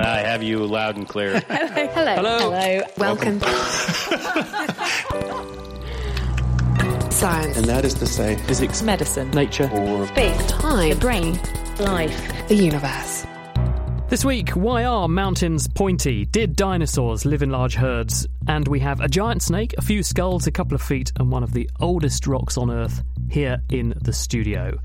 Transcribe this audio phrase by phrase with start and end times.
[0.00, 1.40] I have you loud and clear.
[1.48, 2.14] Hello.
[2.14, 2.50] Hello.
[2.50, 2.82] Hello.
[2.96, 3.40] Welcome.
[7.10, 7.56] Science.
[7.58, 9.30] And that is to say, Physics, Medicine.
[9.32, 9.68] nature.
[9.72, 10.46] or Space.
[10.46, 10.90] Time.
[10.90, 11.38] The brain.
[11.78, 12.48] Life.
[12.48, 13.26] The universe.
[14.08, 16.24] This week, why are mountains pointy?
[16.24, 18.26] Did dinosaurs live in large herds?
[18.48, 21.42] And we have a giant snake, a few skulls, a couple of feet, and one
[21.44, 24.78] of the oldest rocks on Earth here in the studio.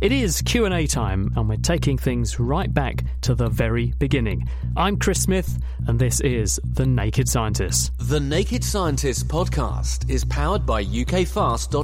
[0.00, 4.48] It is Q&A time, and we're taking things right back to the very beginning.
[4.76, 7.90] I'm Chris Smith, and this is The Naked Scientists.
[7.98, 11.80] The Naked Scientists podcast is powered by ukfast.co.uk.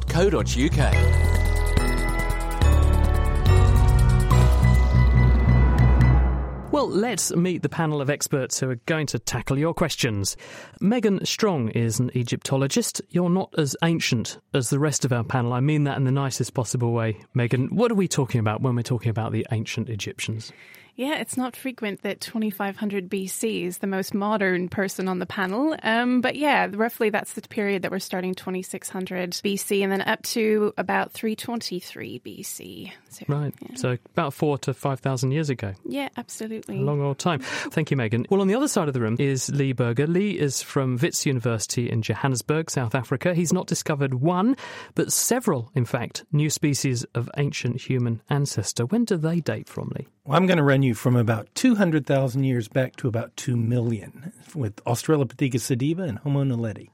[6.77, 10.37] Well, let's meet the panel of experts who are going to tackle your questions.
[10.79, 13.01] Meghan Strong is an Egyptologist.
[13.09, 15.55] You're not as ancient as the rest of our panel.
[15.55, 17.17] I mean that in the nicest possible way.
[17.35, 20.53] Meghan, what are we talking about when we're talking about the ancient Egyptians?
[20.97, 25.77] Yeah, it's not frequent that 2500 BC is the most modern person on the panel.
[25.83, 30.23] Um, but yeah, roughly that's the period that we're starting 2600 BC and then up
[30.23, 32.93] to about 323 BC.
[33.11, 33.55] So, Right.
[33.61, 33.77] Yeah.
[33.77, 35.75] So about four to 5,000 years ago.
[35.85, 36.79] yeah, absolutely.
[36.79, 37.41] A long old time.
[37.41, 38.27] Thank you, Meghan.
[38.31, 40.07] Well, on the other side of the room is Lee Berger.
[40.07, 43.35] Lee is from Wits University in Johannesburg, South Africa.
[43.35, 44.57] He's not discovered one,
[44.95, 48.87] but several, in fact, new species of ancient human ancestor.
[48.87, 50.07] When do they date from, Lee?
[50.25, 54.33] Well, I'm going to run you from about 200,000 years back to about 2 million
[54.55, 56.89] with Australopithecus sediba and Homo naledi.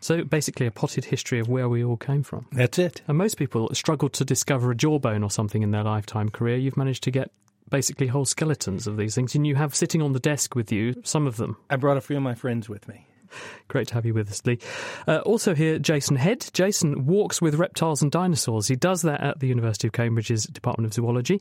[0.00, 2.46] So basically, a potted history of where we all came from.
[2.52, 3.02] That's it.
[3.08, 6.56] And most people struggle to discover a jawbone or something in their lifetime career.
[6.56, 7.30] You've managed to get
[7.68, 10.94] basically whole skeletons of these things, and you have sitting on the desk with you
[11.04, 11.56] some of them.
[11.68, 13.07] I brought a few of my friends with me.
[13.68, 14.58] Great to have you with us, Lee.
[15.06, 16.48] Uh, also here, Jason Head.
[16.52, 18.68] Jason walks with reptiles and dinosaurs.
[18.68, 21.40] He does that at the University of Cambridge's Department of Zoology.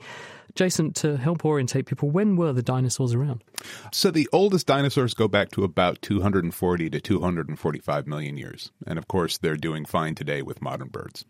[0.55, 3.43] Jason, to help orientate people, when were the dinosaurs around?
[3.91, 8.71] So the oldest dinosaurs go back to about 240 to 245 million years.
[8.87, 11.25] And of course, they're doing fine today with modern birds.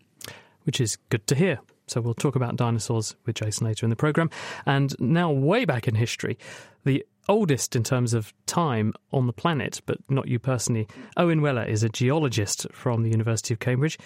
[0.64, 1.60] which is good to hear.
[1.86, 4.28] So we'll talk about dinosaurs with Jason later in the program.
[4.66, 6.36] And now, way back in history,
[6.84, 11.64] the oldest in terms of time on the planet, but not you personally, Owen Weller
[11.64, 13.98] is a geologist from the University of Cambridge.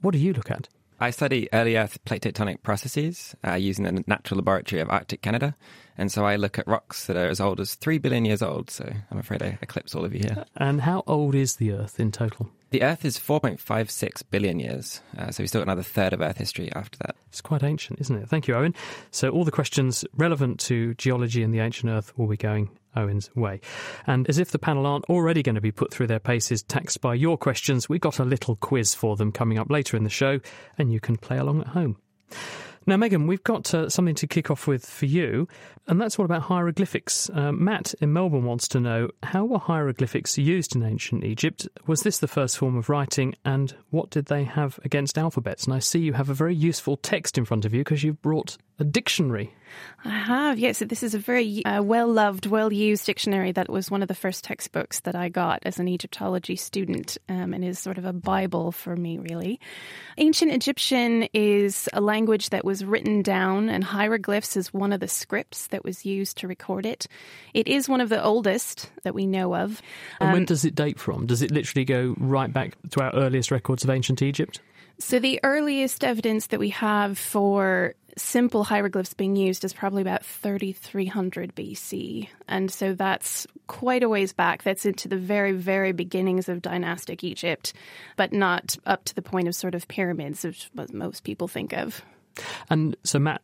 [0.00, 0.68] What do you look at?
[1.00, 5.54] I study early Earth plate tectonic processes uh, using the Natural Laboratory of Arctic Canada.
[5.96, 8.70] And so I look at rocks that are as old as 3 billion years old.
[8.70, 10.44] So I'm afraid I eclipse all of you here.
[10.56, 12.50] And how old is the Earth in total?
[12.70, 15.00] The Earth is 4.56 billion years.
[15.16, 17.16] Uh, so we've still got another third of Earth history after that.
[17.28, 18.28] It's quite ancient, isn't it?
[18.28, 18.74] Thank you, Owen.
[19.10, 23.30] So, all the questions relevant to geology and the ancient Earth will be going Owen's
[23.34, 23.60] way.
[24.06, 27.00] And as if the panel aren't already going to be put through their paces, taxed
[27.00, 30.10] by your questions, we've got a little quiz for them coming up later in the
[30.10, 30.40] show,
[30.76, 31.96] and you can play along at home.
[32.88, 35.46] Now, Meghan, we've got uh, something to kick off with for you,
[35.88, 37.28] and that's all about hieroglyphics.
[37.28, 41.68] Uh, Matt in Melbourne wants to know how were hieroglyphics used in ancient Egypt?
[41.86, 45.64] Was this the first form of writing, and what did they have against alphabets?
[45.66, 48.22] And I see you have a very useful text in front of you because you've
[48.22, 49.54] brought a dictionary.
[50.04, 50.78] I have, yes.
[50.78, 54.08] So this is a very uh, well loved, well used dictionary that was one of
[54.08, 58.04] the first textbooks that I got as an Egyptology student um, and is sort of
[58.04, 59.60] a Bible for me, really.
[60.16, 65.08] Ancient Egyptian is a language that was written down, and hieroglyphs is one of the
[65.08, 67.06] scripts that was used to record it.
[67.52, 69.82] It is one of the oldest that we know of.
[70.20, 71.26] And Um, when does it date from?
[71.26, 74.60] Does it literally go right back to our earliest records of ancient Egypt?
[75.00, 80.24] So the earliest evidence that we have for simple hieroglyphs being used is probably about
[80.24, 82.28] 3300 BC.
[82.48, 84.64] And so that's quite a ways back.
[84.64, 87.72] That's into the very, very beginnings of dynastic Egypt,
[88.16, 91.72] but not up to the point of sort of pyramids, which what most people think
[91.72, 92.02] of.
[92.70, 93.42] And so Matt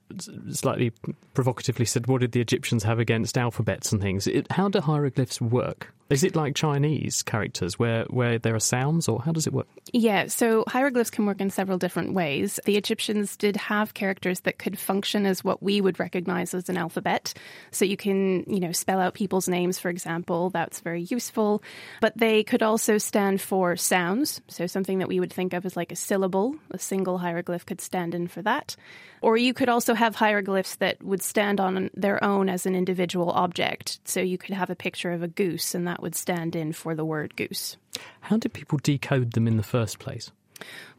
[0.51, 0.93] slightly
[1.35, 4.27] provocatively said, "What did the Egyptians have against alphabets and things?
[4.27, 5.93] It, how do hieroglyphs work?
[6.11, 9.67] Is it like Chinese characters where where there are sounds, or how does it work?"
[9.93, 12.61] Yeah, so hieroglyphs can work in several different ways.
[12.65, 16.77] The Egyptians did have characters that could function as what we would recognize as an
[16.77, 17.33] alphabet.
[17.71, 20.51] So you can, you know, spell out people's names, for example.
[20.51, 21.63] That's very useful.
[22.01, 24.41] But they could also stand for sounds.
[24.49, 27.81] So something that we would think of as like a syllable, a single hieroglyph could
[27.81, 28.77] stand in for that.
[29.23, 33.31] Or you could also have hieroglyphs that would stand on their own as an individual
[33.31, 33.99] object.
[34.05, 36.95] So you could have a picture of a goose, and that would stand in for
[36.95, 37.77] the word goose.
[38.21, 40.31] How did people decode them in the first place?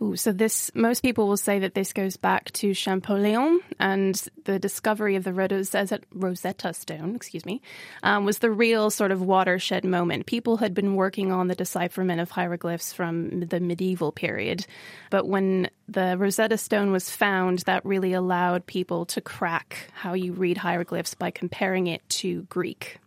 [0.01, 4.59] Ooh, so this most people will say that this goes back to Champollion and the
[4.59, 7.61] discovery of the Rosetta, Stone, excuse me,
[8.03, 10.25] um, was the real sort of watershed moment.
[10.25, 14.65] People had been working on the decipherment of hieroglyphs from the medieval period,
[15.09, 20.33] but when the Rosetta Stone was found, that really allowed people to crack how you
[20.33, 22.99] read hieroglyphs by comparing it to Greek.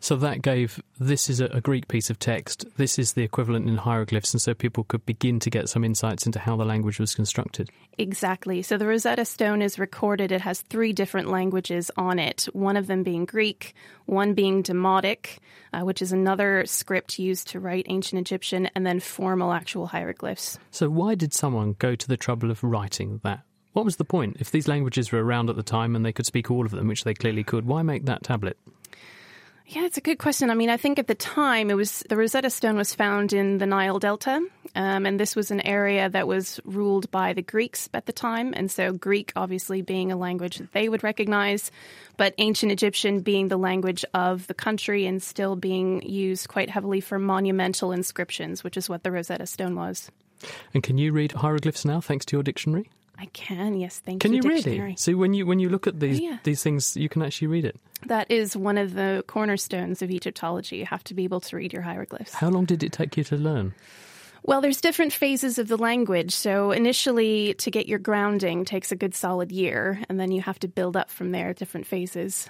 [0.00, 2.64] So that gave this is a, a Greek piece of text.
[2.76, 6.26] This is the equivalent in hieroglyphs, and so people could begin to get some insights
[6.26, 7.70] into how the language was constructed.
[7.98, 8.62] Exactly.
[8.62, 10.30] So the Rosetta Stone is recorded.
[10.30, 13.74] It has three different languages on it, one of them being Greek,
[14.06, 15.38] one being Demotic,
[15.72, 20.58] uh, which is another script used to write ancient Egyptian, and then formal actual hieroglyphs.
[20.70, 23.40] So why did someone go to the trouble of writing that?
[23.72, 24.38] What was the point?
[24.40, 26.88] If these languages were around at the time and they could speak all of them,
[26.88, 28.56] which they clearly could, why make that tablet?
[29.70, 30.48] Yeah, it's a good question.
[30.48, 33.58] I mean, I think at the time it was the Rosetta Stone was found in
[33.58, 34.40] the Nile Delta,
[34.74, 38.54] um, and this was an area that was ruled by the Greeks at the time,
[38.56, 41.70] and so Greek obviously being a language that they would recognize,
[42.16, 47.02] but ancient Egyptian being the language of the country and still being used quite heavily
[47.02, 50.10] for monumental inscriptions, which is what the Rosetta Stone was.
[50.72, 52.88] And can you read hieroglyphs now, thanks to your dictionary?
[53.18, 54.42] I can, yes, thank Can you.
[54.42, 54.80] Can you dictionary.
[54.80, 54.96] really?
[54.96, 56.38] So when you when you look at these yeah.
[56.44, 57.76] these things, you can actually read it.
[58.06, 60.76] That is one of the cornerstones of Egyptology.
[60.76, 62.34] You have to be able to read your hieroglyphs.
[62.34, 63.74] How long did it take you to learn?
[64.44, 66.32] Well, there's different phases of the language.
[66.32, 70.60] So initially, to get your grounding takes a good solid year, and then you have
[70.60, 72.48] to build up from there, different phases.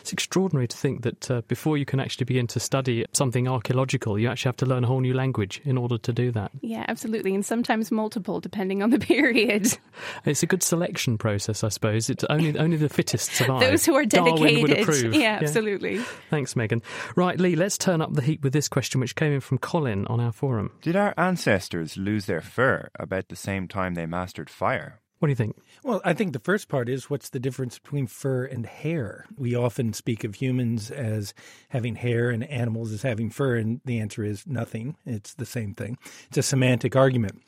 [0.00, 4.18] It's extraordinary to think that uh, before you can actually begin to study something archaeological,
[4.18, 6.50] you actually have to learn a whole new language in order to do that.
[6.60, 9.76] Yeah, absolutely, and sometimes multiple, depending on the period.
[10.24, 12.10] It's a good selection process, I suppose.
[12.10, 13.60] It's only only the fittest survive.
[13.60, 14.80] Those who are Darwin would dedicated.
[14.82, 15.14] approve.
[15.14, 15.98] Yeah, absolutely.
[16.30, 16.82] Thanks, Meghan.
[17.16, 20.06] Right, Lee, let's turn up the heat with this question, which came in from Colin
[20.06, 20.72] on our forum.
[20.82, 25.00] Did our ancestors lose their fur about the same time they mastered fire?
[25.20, 25.56] What do you think?
[25.84, 29.26] Well, I think the first part is what's the difference between fur and hair?
[29.36, 31.34] We often speak of humans as
[31.68, 34.96] having hair and animals as having fur, and the answer is nothing.
[35.04, 35.98] It's the same thing.
[36.28, 37.42] It's a semantic argument.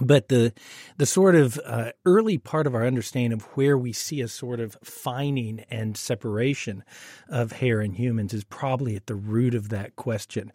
[0.00, 0.52] But the
[0.96, 4.58] the sort of uh, early part of our understanding of where we see a sort
[4.58, 6.82] of fining and separation
[7.28, 10.50] of hair and humans is probably at the root of that question,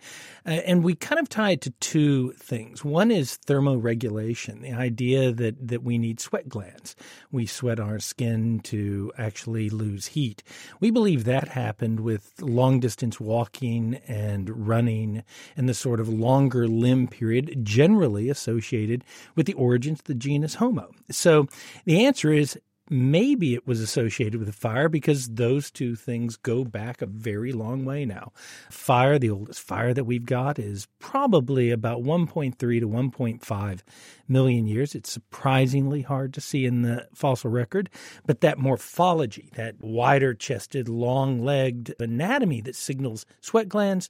[0.46, 2.84] uh, and we kind of tie it to two things.
[2.84, 6.98] One is thermoregulation, the idea that that we need sweat glands.
[7.32, 10.44] We sweat our skin to actually lose heat.
[10.82, 15.24] We believe that happened with long distance walking and running
[15.56, 20.56] and the sort of longer limb period, generally associated with the origins of the genus
[20.56, 20.92] Homo.
[21.12, 21.48] So
[21.86, 22.60] the answer is
[22.90, 27.86] maybe it was associated with fire because those two things go back a very long
[27.86, 28.32] way now.
[28.70, 33.80] Fire, the oldest fire that we've got, is probably about 1.3 to 1.5
[34.28, 34.96] million years.
[34.96, 37.90] It's surprisingly hard to see in the fossil record,
[38.26, 44.10] but that morphology, that wider chested, long legged anatomy that signals sweat glands,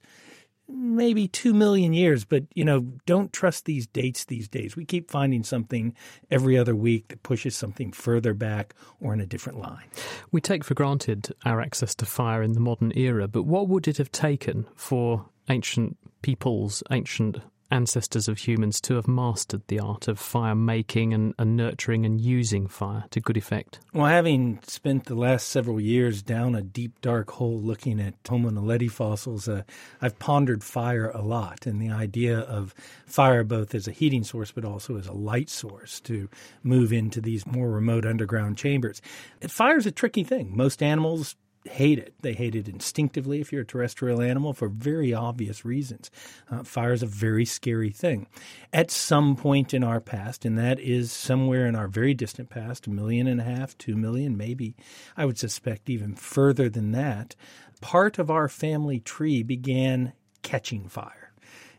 [0.72, 4.76] maybe 2 million years, but you know, don't trust these dates these days.
[4.76, 5.94] We keep finding something
[6.30, 9.86] every other week that pushes something further back or in a different line.
[10.30, 13.88] We take for granted our access to fire in the modern era, but what would
[13.88, 17.38] it have taken for ancient peoples, ancient
[17.70, 22.20] ancestors of humans to have mastered the art of fire making and, and nurturing and
[22.20, 23.80] using fire to good effect?
[23.92, 28.50] Well, having spent the last several years down a deep, dark hole looking at Homo
[28.50, 29.62] naledi fossils, uh,
[30.00, 32.74] I've pondered fire a lot and the idea of
[33.06, 36.28] fire both as a heating source but also as a light source to
[36.62, 39.00] move into these more remote underground chambers.
[39.48, 40.56] Fire is a tricky thing.
[40.56, 41.36] Most animals
[41.68, 42.14] hate it.
[42.20, 46.10] They hate it instinctively if you're a terrestrial animal for very obvious reasons.
[46.50, 48.26] Uh, fire is a very scary thing.
[48.72, 52.86] At some point in our past, and that is somewhere in our very distant past,
[52.86, 54.74] a million and a half, two million, maybe,
[55.16, 57.36] I would suspect even further than that,
[57.80, 61.19] part of our family tree began catching fire.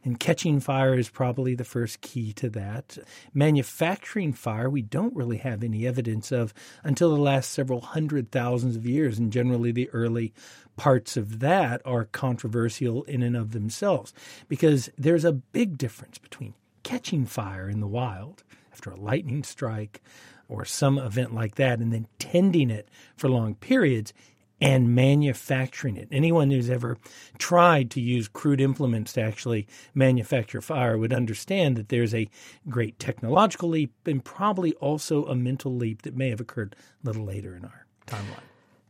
[0.03, 2.97] And catching fire is probably the first key to that.
[3.33, 6.53] Manufacturing fire, we don't really have any evidence of
[6.83, 9.19] until the last several hundred thousands of years.
[9.19, 10.33] And generally, the early
[10.75, 14.13] parts of that are controversial in and of themselves
[14.47, 16.53] because there's a big difference between
[16.83, 20.01] catching fire in the wild after a lightning strike
[20.49, 24.13] or some event like that and then tending it for long periods
[24.61, 26.07] and manufacturing it.
[26.11, 26.97] Anyone who's ever
[27.39, 32.29] tried to use crude implements to actually manufacture fire would understand that there's a
[32.69, 37.25] great technological leap and probably also a mental leap that may have occurred a little
[37.25, 38.43] later in our timeline.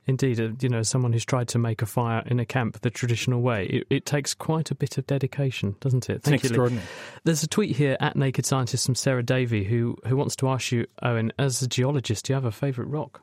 [0.08, 2.90] Indeed, uh, you know, someone who's tried to make a fire in a camp the
[2.90, 6.28] traditional way, it, it takes quite a bit of dedication, doesn't it?
[6.28, 6.86] It's extraordinary.
[7.24, 10.72] There's a tweet here at Naked Scientist from Sarah Davey who, who wants to ask
[10.72, 13.22] you, Owen, as a geologist, do you have a favourite rock?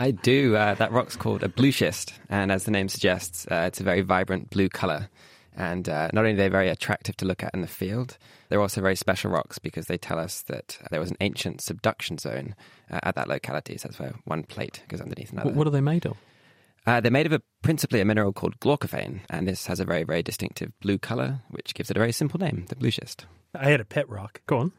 [0.00, 0.56] I do.
[0.56, 3.84] Uh, that rock's called a blue schist, and as the name suggests, uh, it's a
[3.84, 5.10] very vibrant blue color.
[5.54, 8.16] And uh, not only are they very attractive to look at in the field,
[8.48, 12.16] they're also very special rocks because they tell us that there was an ancient subduction
[12.16, 12.54] zone
[12.90, 13.76] uh, at that locality.
[13.76, 15.50] So that's where one plate goes underneath another.
[15.50, 16.16] What, what are they made of?
[16.86, 20.04] Uh, they're made of a, principally a mineral called glaucophane, and this has a very,
[20.04, 23.26] very distinctive blue color, which gives it a very simple name, the blue schist.
[23.54, 24.40] I had a pet rock.
[24.46, 24.72] Go on.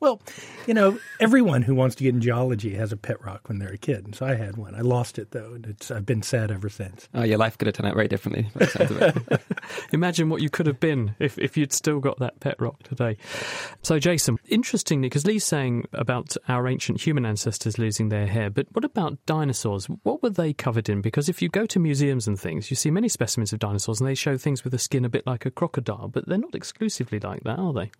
[0.00, 0.20] Well,
[0.66, 3.72] you know, everyone who wants to get in geology has a pet rock when they're
[3.72, 4.04] a kid.
[4.04, 4.74] And so I had one.
[4.74, 7.08] I lost it though, and it's I've been sad ever since.
[7.14, 8.48] Oh, your life could have turned out very differently.
[8.54, 9.40] by the sounds of it.
[9.92, 13.16] Imagine what you could have been if, if you'd still got that pet rock today.
[13.82, 18.66] So, Jason, interestingly, because Lee's saying about our ancient human ancestors losing their hair, but
[18.72, 19.86] what about dinosaurs?
[20.02, 21.00] What were they covered in?
[21.00, 24.08] Because if you go to museums and things, you see many specimens of dinosaurs and
[24.08, 27.18] they show things with the skin a bit like a crocodile, but they're not exclusively
[27.20, 27.90] like that, are they?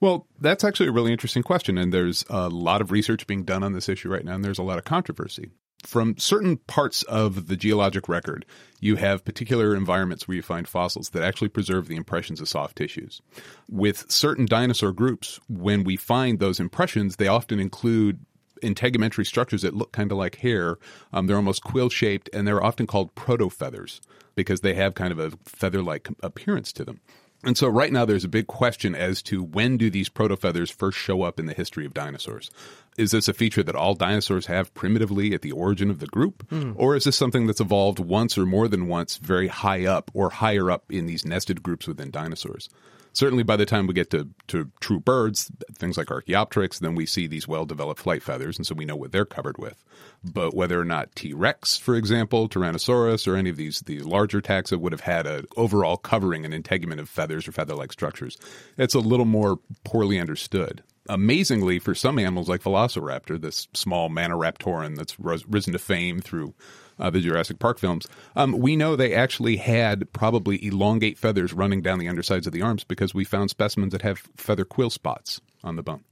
[0.00, 3.62] Well, that's actually a really interesting question, and there's a lot of research being done
[3.62, 5.50] on this issue right now, and there's a lot of controversy.
[5.84, 8.44] From certain parts of the geologic record,
[8.80, 12.76] you have particular environments where you find fossils that actually preserve the impressions of soft
[12.76, 13.20] tissues.
[13.68, 18.18] With certain dinosaur groups, when we find those impressions, they often include
[18.62, 20.78] integumentary structures that look kind of like hair.
[21.12, 24.00] Um, they're almost quill shaped, and they're often called proto feathers
[24.34, 27.00] because they have kind of a feather like appearance to them.
[27.44, 30.70] And so right now there's a big question as to when do these proto feathers
[30.70, 32.50] first show up in the history of dinosaurs?
[32.96, 36.48] Is this a feature that all dinosaurs have primitively at the origin of the group?
[36.48, 36.72] Hmm.
[36.76, 40.30] Or is this something that's evolved once or more than once very high up or
[40.30, 42.68] higher up in these nested groups within dinosaurs?
[43.16, 47.06] Certainly by the time we get to, to true birds, things like Archaeopteryx, then we
[47.06, 49.82] see these well developed flight feathers, and so we know what they're covered with.
[50.22, 54.42] But whether or not T Rex, for example, Tyrannosaurus, or any of these these larger
[54.42, 58.36] taxa would have had an overall covering and integument of feathers or feather like structures,
[58.76, 60.82] it's a little more poorly understood.
[61.08, 66.52] Amazingly, for some animals like Velociraptor, this small Maniraptoran that's risen to fame through
[66.98, 71.82] uh, the Jurassic Park films, um, we know they actually had probably elongate feathers running
[71.82, 75.40] down the undersides of the arms because we found specimens that have feather quill spots
[75.62, 76.04] on the bone.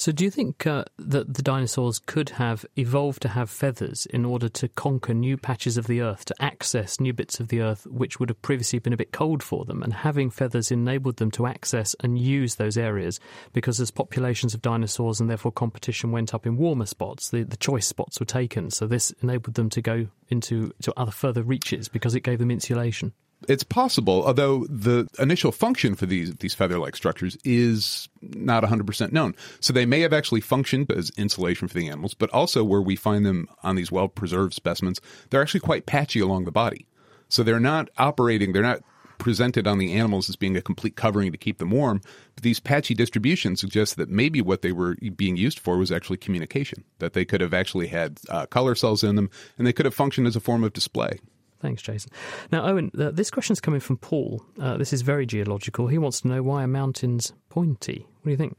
[0.00, 4.24] So, do you think uh, that the dinosaurs could have evolved to have feathers in
[4.24, 7.84] order to conquer new patches of the earth, to access new bits of the earth
[7.84, 9.82] which would have previously been a bit cold for them?
[9.82, 13.18] And having feathers enabled them to access and use those areas
[13.52, 17.56] because as populations of dinosaurs and therefore competition went up in warmer spots, the, the
[17.56, 18.70] choice spots were taken.
[18.70, 22.52] So, this enabled them to go into to other further reaches because it gave them
[22.52, 23.14] insulation.
[23.46, 29.36] It's possible, although the initial function for these these feather-like structures is not 100% known.
[29.60, 32.96] So they may have actually functioned as insulation for the animals, but also where we
[32.96, 36.86] find them on these well-preserved specimens, they're actually quite patchy along the body.
[37.28, 38.82] So they're not operating, they're not
[39.18, 42.00] presented on the animals as being a complete covering to keep them warm.
[42.34, 46.16] But these patchy distributions suggest that maybe what they were being used for was actually
[46.16, 49.86] communication, that they could have actually had uh, color cells in them, and they could
[49.86, 51.18] have functioned as a form of display.
[51.60, 52.10] Thanks, Jason.
[52.52, 54.44] Now, Owen, uh, this question's coming from Paul.
[54.60, 55.88] Uh, this is very geological.
[55.88, 58.06] He wants to know why a mountain's pointy.
[58.22, 58.56] What do you think?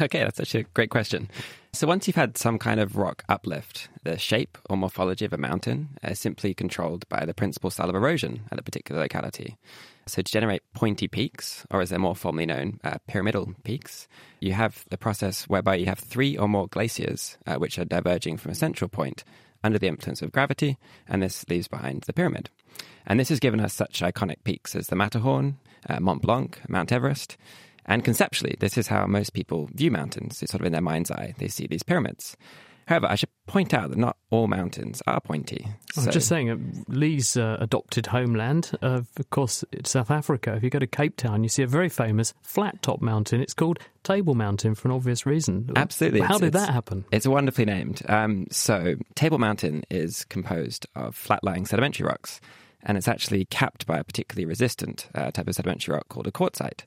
[0.00, 1.28] Okay, that's actually a great question.
[1.72, 5.38] So, once you've had some kind of rock uplift, the shape or morphology of a
[5.38, 9.58] mountain is simply controlled by the principal style of erosion at a particular locality.
[10.06, 14.08] So, to generate pointy peaks, or as they're more formally known, uh, pyramidal peaks,
[14.40, 18.38] you have the process whereby you have three or more glaciers uh, which are diverging
[18.38, 19.24] from a central point
[19.64, 20.78] under the influence of gravity,
[21.08, 22.50] and this leaves behind the pyramid.
[23.06, 26.92] And this has given us such iconic peaks as the Matterhorn, uh, Mont Blanc, Mount
[26.92, 27.36] Everest.
[27.86, 30.42] And conceptually, this is how most people view mountains.
[30.42, 31.34] It's sort of in their mind's eye.
[31.38, 32.36] They see these pyramids.
[32.86, 35.66] However, I should point out that not all mountains are pointy.
[35.96, 36.56] I'm just saying, uh,
[36.88, 40.54] Lee's uh, adopted homeland, uh, of course, it's South Africa.
[40.54, 43.40] If you go to Cape Town, you see a very famous flat top mountain.
[43.40, 45.70] It's called Table Mountain for an obvious reason.
[45.76, 46.20] Absolutely.
[46.20, 47.04] How It's- did it's- that happen?
[47.10, 48.02] It's wonderfully named.
[48.08, 52.40] Um, so, Table Mountain is composed of flat lying sedimentary rocks,
[52.82, 56.32] and it's actually capped by a particularly resistant uh, type of sedimentary rock called a
[56.32, 56.84] quartzite.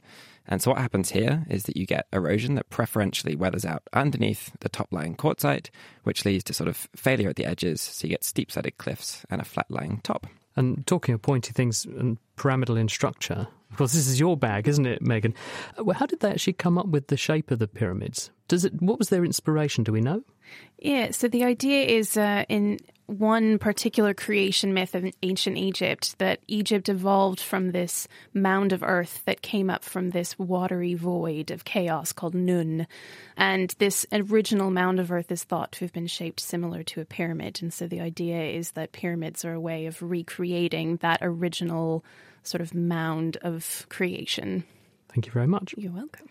[0.47, 4.51] And so, what happens here is that you get erosion that preferentially weathers out underneath
[4.61, 5.69] the top lying quartzite,
[6.03, 7.81] which leads to sort of failure at the edges.
[7.81, 10.27] So, you get steep sided cliffs and a flat lying top.
[10.55, 14.67] And talking of pointy things and pyramidal in structure, of course, this is your bag,
[14.67, 15.35] isn't it, Meghan?
[15.77, 18.31] Uh, how did they actually come up with the shape of the pyramids?
[18.47, 18.81] Does it?
[18.81, 19.83] What was their inspiration?
[19.83, 20.23] Do we know?
[20.79, 26.41] Yeah, so the idea is uh, in one particular creation myth of ancient Egypt that
[26.47, 31.63] Egypt evolved from this mound of earth that came up from this watery void of
[31.63, 32.85] chaos called Nun.
[33.37, 37.05] And this original mound of earth is thought to have been shaped similar to a
[37.05, 37.59] pyramid.
[37.61, 42.03] And so the idea is that pyramids are a way of recreating that original
[42.43, 44.65] sort of mound of creation.
[45.09, 45.73] Thank you very much.
[45.77, 46.27] You're welcome.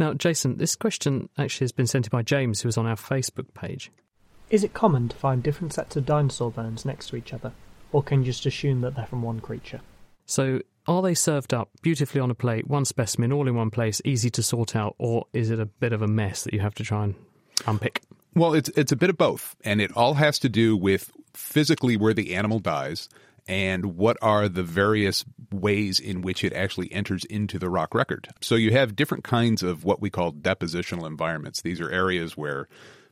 [0.00, 2.96] Now, Jason, this question actually has been sent in by James, who was on our
[2.96, 3.92] Facebook page.
[4.48, 7.52] Is it common to find different sets of dinosaur bones next to each other,
[7.92, 9.82] or can you just assume that they're from one creature?
[10.24, 14.00] So, are they served up beautifully on a plate, one specimen, all in one place,
[14.06, 16.74] easy to sort out, or is it a bit of a mess that you have
[16.76, 17.14] to try and
[17.66, 18.00] unpick?
[18.34, 21.98] Well, it's it's a bit of both, and it all has to do with physically
[21.98, 23.10] where the animal dies
[23.50, 28.28] and what are the various ways in which it actually enters into the rock record.
[28.40, 31.60] So you have different kinds of what we call depositional environments.
[31.60, 32.68] These are areas where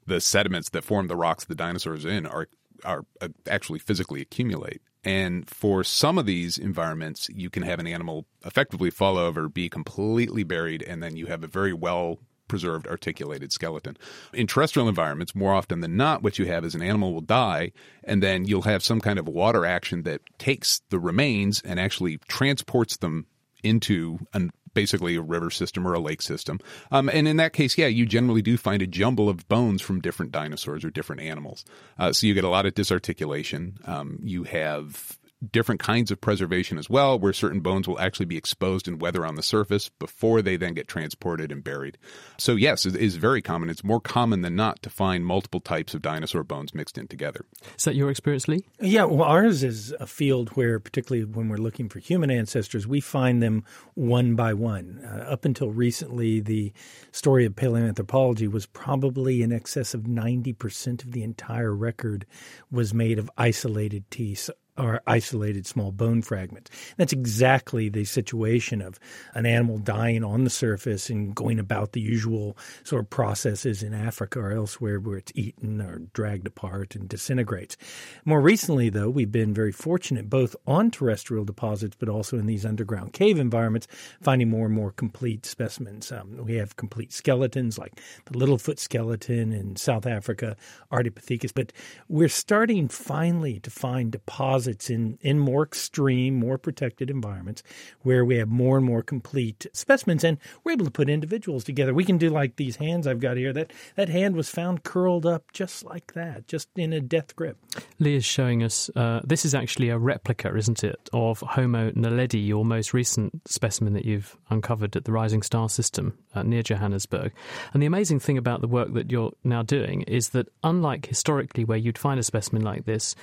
[0.06, 2.46] the sediments that form the rocks the dinosaurs in are
[2.84, 4.80] are uh, actually physically accumulate.
[5.02, 9.68] And for some of these environments, you can have an animal effectively fall over, be
[9.68, 13.96] completely buried, and then you have a very well preserved articulated skeleton.
[14.32, 17.72] In terrestrial environments, more often than not, what you have is an animal will die,
[18.04, 22.18] and then you'll have some kind of water action that takes the remains and actually
[22.28, 23.26] transports them
[23.62, 26.60] into an basically a river system or a lake system.
[26.92, 30.00] Um, and in that case, yeah, you generally do find a jumble of bones from
[30.00, 31.64] different dinosaurs or different animals.
[31.98, 33.78] Uh, so you get a lot of disarticulation.
[33.86, 35.17] Um, you have
[35.52, 39.24] different kinds of preservation as well, where certain bones will actually be exposed in weather
[39.24, 41.96] on the surface before they then get transported and buried.
[42.38, 43.70] So, yes, it is very common.
[43.70, 47.44] It's more common than not to find multiple types of dinosaur bones mixed in together.
[47.76, 48.64] Is that your experience, Lee?
[48.80, 53.00] Yeah, well, ours is a field where, particularly when we're looking for human ancestors, we
[53.00, 53.64] find them
[53.94, 55.00] one by one.
[55.04, 56.72] Uh, up until recently, the
[57.12, 62.26] story of paleoanthropology was probably in excess of 90% of the entire record
[62.70, 66.70] was made of isolated teeth are isolated small bone fragments.
[66.96, 68.98] That's exactly the situation of
[69.34, 73.92] an animal dying on the surface and going about the usual sort of processes in
[73.92, 77.76] Africa or elsewhere where it's eaten or dragged apart and disintegrates.
[78.24, 82.64] More recently, though, we've been very fortunate both on terrestrial deposits but also in these
[82.64, 83.88] underground cave environments,
[84.22, 86.12] finding more and more complete specimens.
[86.12, 90.56] Um, we have complete skeletons like the Littlefoot skeleton in South Africa,
[90.92, 91.72] Ardipithecus, but
[92.08, 97.62] we're starting finally to find deposits deposits in, in more extreme, more protected environments
[98.02, 101.94] where we have more and more complete specimens and we're able to put individuals together.
[101.94, 103.52] We can do like these hands I've got here.
[103.52, 107.56] That, that hand was found curled up just like that, just in a death grip.
[107.98, 112.46] Lee is showing us uh, this is actually a replica, isn't it, of Homo naledi,
[112.46, 117.32] your most recent specimen that you've uncovered at the Rising Star System uh, near Johannesburg.
[117.72, 121.64] And the amazing thing about the work that you're now doing is that, unlike historically,
[121.64, 123.14] where you'd find a specimen like this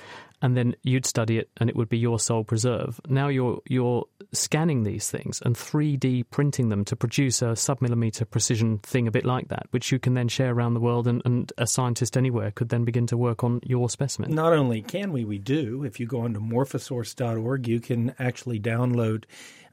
[0.42, 3.00] and then you'd study it and it would be your sole preserve.
[3.08, 8.78] Now you're you're scanning these things and 3D printing them to produce a submillimeter precision
[8.78, 11.52] thing a bit like that, which you can then share around the world and, and
[11.58, 14.34] a scientist anywhere could then begin to work on your specimen.
[14.34, 15.84] Not only can we, we do.
[15.84, 19.24] If you go onto morphosource.org, you can actually download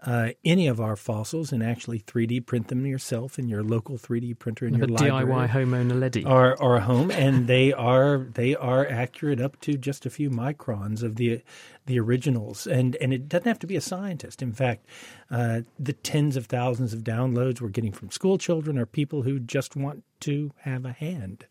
[0.06, 4.38] uh, any of our fossils and actually 3D print them yourself in your local 3D
[4.38, 5.12] printer in like your.
[5.12, 6.26] DIY Homo naledi.
[6.26, 11.04] Or, or home, and they are they are accurate up to just a few microns
[11.04, 11.42] of the
[11.86, 14.42] the originals, and and it doesn't have to be a scientist.
[14.42, 14.86] In fact,
[15.32, 19.40] uh, the tens of thousands of downloads we're getting from school children are people who
[19.40, 21.46] just want to have a hand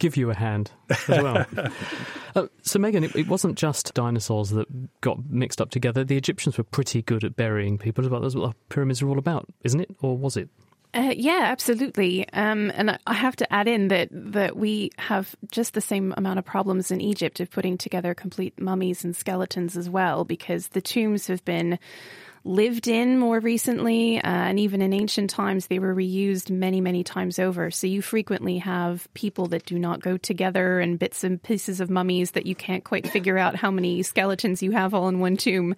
[0.00, 1.46] give you a hand as well.
[2.34, 4.66] uh, so, Meghan, it, it, wasn't just dinosaurs that
[5.00, 6.02] got mixed up together.
[6.02, 8.20] The Egyptians were pretty good at burying people as well.
[8.20, 9.90] That's what the pyramids are all about, isn't it?
[10.00, 10.48] Or was it?
[10.92, 12.28] Uh, yeah, absolutely.
[12.32, 16.40] Um, and I have to add in that that we have just the same amount
[16.40, 20.80] of problems in Egypt of putting together complete mummies and skeletons as well, because the
[20.80, 21.78] tombs have been
[22.44, 27.04] lived in more recently, uh, and even in ancient times, they were reused many, many
[27.04, 27.70] times over.
[27.70, 31.90] So you frequently have people that do not go together and bits and pieces of
[31.90, 35.36] mummies that you can't quite figure out how many skeletons you have all in one
[35.36, 35.74] tomb.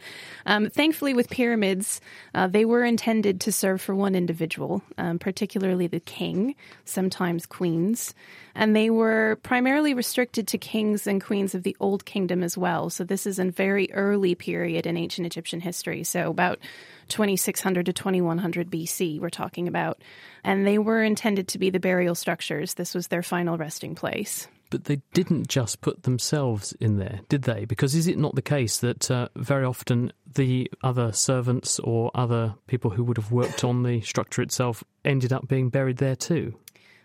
[0.46, 2.01] Um, thankfully, with pyramids,
[2.35, 8.14] uh, they were intended to serve for one individual, um, particularly the king, sometimes queens
[8.55, 12.90] and they were primarily restricted to kings and queens of the Old Kingdom as well.
[12.90, 16.05] So this is a very early period in ancient Egyptian history.
[16.05, 16.51] So about
[17.08, 20.02] 2600 to 2100 BC, we're talking about.
[20.44, 22.74] And they were intended to be the burial structures.
[22.74, 24.48] This was their final resting place.
[24.70, 27.66] But they didn't just put themselves in there, did they?
[27.66, 32.54] Because is it not the case that uh, very often the other servants or other
[32.66, 36.54] people who would have worked on the structure itself ended up being buried there too?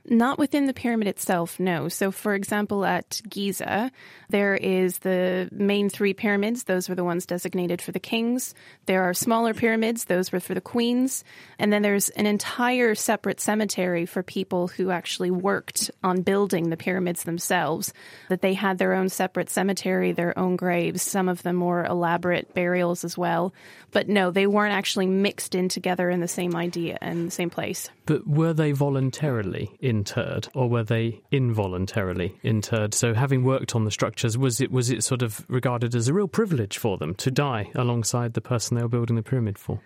[0.09, 1.89] Not within the pyramid itself, no.
[1.89, 3.91] So, for example, at Giza,
[4.29, 6.63] there is the main three pyramids.
[6.63, 8.55] Those were the ones designated for the kings.
[8.85, 10.05] There are smaller pyramids.
[10.05, 11.25] Those were for the queens.
[11.59, 16.77] And then there's an entire separate cemetery for people who actually worked on building the
[16.77, 17.93] pyramids themselves,
[18.29, 22.53] that they had their own separate cemetery, their own graves, some of them more elaborate
[22.53, 23.53] burials as well.
[23.91, 27.49] But no, they weren't actually mixed in together in the same idea and the same
[27.49, 27.89] place.
[28.05, 32.93] But were they voluntarily interred or were they involuntarily interred?
[32.93, 36.13] So having worked on the structures, was it was it sort of regarded as a
[36.13, 39.79] real privilege for them to die alongside the person they were building the pyramid for?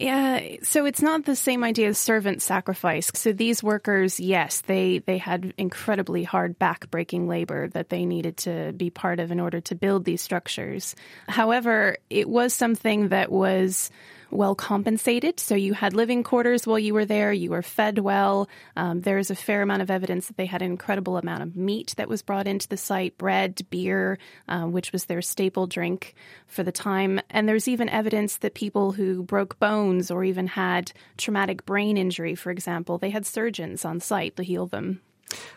[0.00, 3.10] Yeah, so it's not the same idea as servant sacrifice.
[3.14, 8.72] So these workers, yes, they they had incredibly hard back-breaking labor that they needed to
[8.76, 10.94] be part of in order to build these structures.
[11.26, 13.90] However, it was something that was
[14.30, 15.40] well compensated.
[15.40, 18.48] So you had living quarters while you were there, you were fed well.
[18.76, 21.56] Um, there is a fair amount of evidence that they had an incredible amount of
[21.56, 26.14] meat that was brought into the site bread, beer, uh, which was their staple drink
[26.46, 27.20] for the time.
[27.30, 32.34] And there's even evidence that people who broke bones or even had traumatic brain injury,
[32.34, 35.00] for example, they had surgeons on site to heal them.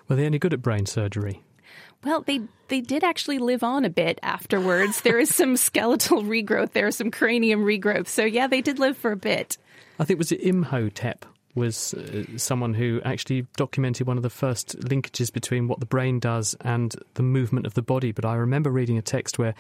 [0.08, 1.42] Were they any good at brain surgery?
[2.04, 5.02] Well, they they did actually live on a bit afterwards.
[5.02, 8.08] there is some skeletal regrowth, there is some cranium regrowth.
[8.08, 9.58] So yeah, they did live for a bit.
[10.00, 15.32] I think was Imhotep was uh, someone who actually documented one of the first linkages
[15.32, 18.12] between what the brain does and the movement of the body.
[18.12, 19.54] But I remember reading a text where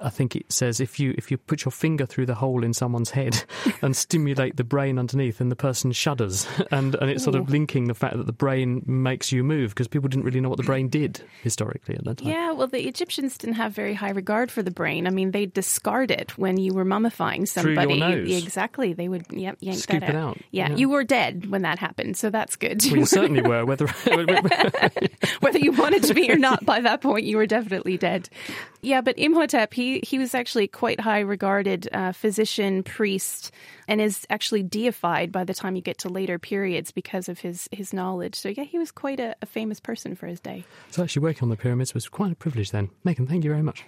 [0.00, 2.72] I think it says if you if you put your finger through the hole in
[2.72, 3.42] someone's head
[3.82, 7.88] and stimulate the brain underneath, and the person shudders, and and it's sort of linking
[7.88, 10.64] the fact that the brain makes you move because people didn't really know what the
[10.64, 12.28] brain did historically at that time.
[12.28, 15.06] Yeah, well, the Egyptians didn't have very high regard for the brain.
[15.06, 17.86] I mean, they discard it when you were mummifying somebody.
[17.86, 18.42] Through your nose.
[18.42, 20.38] Exactly, they would yep, yank Scoop that it out.
[20.50, 20.76] Yeah, Yeah.
[20.76, 22.82] you were dead when that happened, so that's good.
[22.84, 23.64] Well, you certainly were.
[23.64, 23.86] Whether
[25.40, 28.28] whether you wanted to be or not by that point you were definitely dead
[28.82, 33.50] yeah but imhotep he, he was actually quite high regarded uh, physician priest
[33.86, 37.68] and is actually deified by the time you get to later periods because of his,
[37.72, 41.02] his knowledge so yeah he was quite a, a famous person for his day so
[41.02, 42.90] actually working on the pyramids was quite a privilege then.
[43.04, 43.84] Meghan, thank you very much.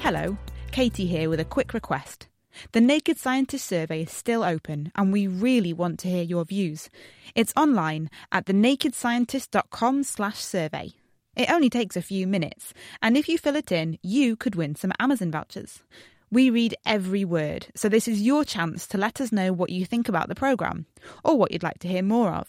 [0.00, 0.36] Hello,
[0.70, 2.28] Katie here with a quick request.
[2.72, 6.88] The Naked Scientist survey is still open and we really want to hear your views.
[7.34, 10.92] It's online at thenakedscientist.com slash survey.
[11.38, 14.74] It only takes a few minutes, and if you fill it in, you could win
[14.74, 15.84] some Amazon vouchers.
[16.32, 19.86] We read every word, so this is your chance to let us know what you
[19.86, 20.86] think about the programme,
[21.22, 22.48] or what you'd like to hear more of.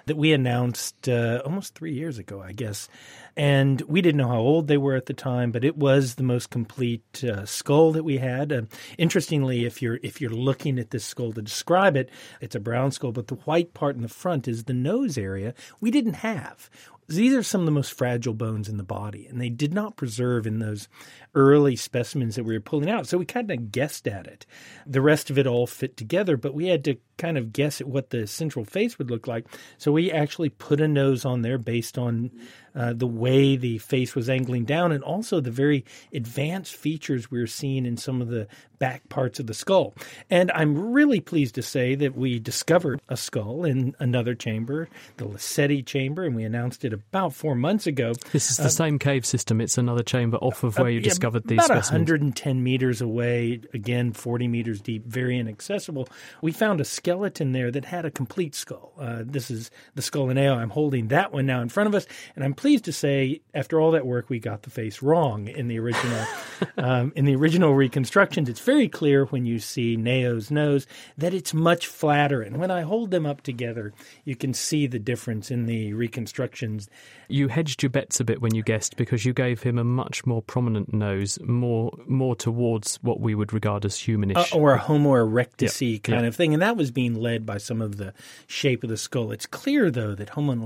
[0.08, 2.88] that we announced uh, almost three years ago, I guess.
[3.36, 6.24] And we didn't know how old they were at the time, but it was the
[6.24, 8.52] most complete uh, skull that we had.
[8.52, 8.62] Uh,
[8.98, 12.90] interestingly, if you're if you're looking at this skull to describe it, it's a brown
[12.90, 15.54] skull, but the white part in the front is the nose area.
[15.80, 16.68] We didn't have.
[17.08, 19.96] These are some of the most fragile bones in the body, and they did not
[19.96, 20.88] preserve in those
[21.34, 23.06] early specimens that we were pulling out.
[23.06, 24.44] So we kind of guessed at it.
[24.86, 27.88] The rest of it all fit together, but we had to kind of guess at
[27.88, 29.46] what the central face would look like.
[29.78, 32.30] So we actually put a nose on there based on
[32.74, 37.46] uh, the way the face was angling down and also the very advanced features we're
[37.46, 38.46] seeing in some of the
[38.78, 39.94] back parts of the skull.
[40.30, 45.26] And I'm really pleased to say that we discovered a skull in another chamber, the
[45.26, 48.12] Lesedi chamber, and we announced it about four months ago.
[48.32, 49.60] This is the uh, same cave system.
[49.60, 52.08] It's another chamber off of where you uh, discovered these about specimens.
[52.10, 56.08] 110 meters away, again 40 meters deep, very inaccessible.
[56.40, 58.92] We found a skeleton there that had a complete skull.
[58.98, 62.06] Uh, this is the skull and I'm holding that one now in front of us,
[62.34, 65.68] and I'm pleased to say, after all that work, we got the face wrong in
[65.68, 66.26] the original
[66.76, 68.48] um, in the original reconstructions.
[68.48, 72.82] It's very clear when you see Neo's nose that it's much flatter, and when I
[72.82, 73.92] hold them up together,
[74.24, 76.88] you can see the difference in the reconstructions.
[77.28, 80.26] You hedged your bets a bit when you guessed because you gave him a much
[80.26, 84.78] more prominent nose, more more towards what we would regard as humanish, uh, or a
[84.78, 86.28] Homo erectus Yeah, kind yeah.
[86.28, 88.12] of thing, and that was being led by some of the
[88.46, 89.32] shape of the skull.
[89.32, 90.58] It's clear though that Homo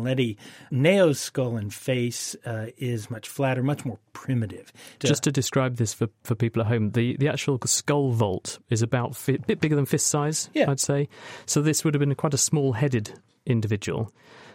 [0.71, 4.73] Neo's skull and face uh, is much flatter, much more primitive.
[5.01, 8.83] Just to describe this for, for people at home, the, the actual skull vault is
[8.83, 10.71] about fi- a bit bigger than fist size, Yeah.
[10.71, 11.09] I'd say.
[11.47, 13.13] So this would have been quite a small headed
[13.47, 14.13] individual.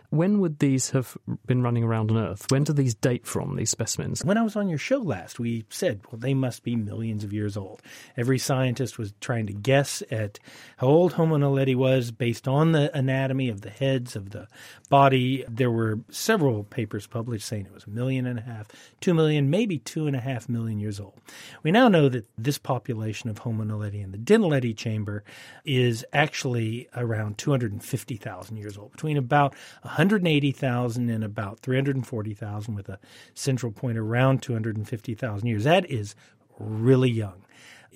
[0.10, 2.46] When would these have been running around on Earth?
[2.50, 4.24] When do these date from, these specimens?
[4.24, 7.34] When I was on your show last, we said, well, they must be millions of
[7.34, 7.82] years old.
[8.16, 10.40] Every scientist was trying to guess at
[10.78, 14.48] how old Homo naledi was based on the anatomy of the heads, of the
[14.90, 15.44] body.
[15.50, 18.68] There were several papers published saying it was a million and a half,
[19.02, 21.20] two million, maybe two and a half million years old.
[21.64, 25.26] We now know that this population of Homo naledi in the Dinaledi chamber
[25.66, 29.54] is actually around 250,000 years old, between about
[29.98, 33.00] 180,000 and about 340,000, with a
[33.34, 35.64] central point around 250,000 years.
[35.64, 36.14] That is
[36.60, 37.44] really young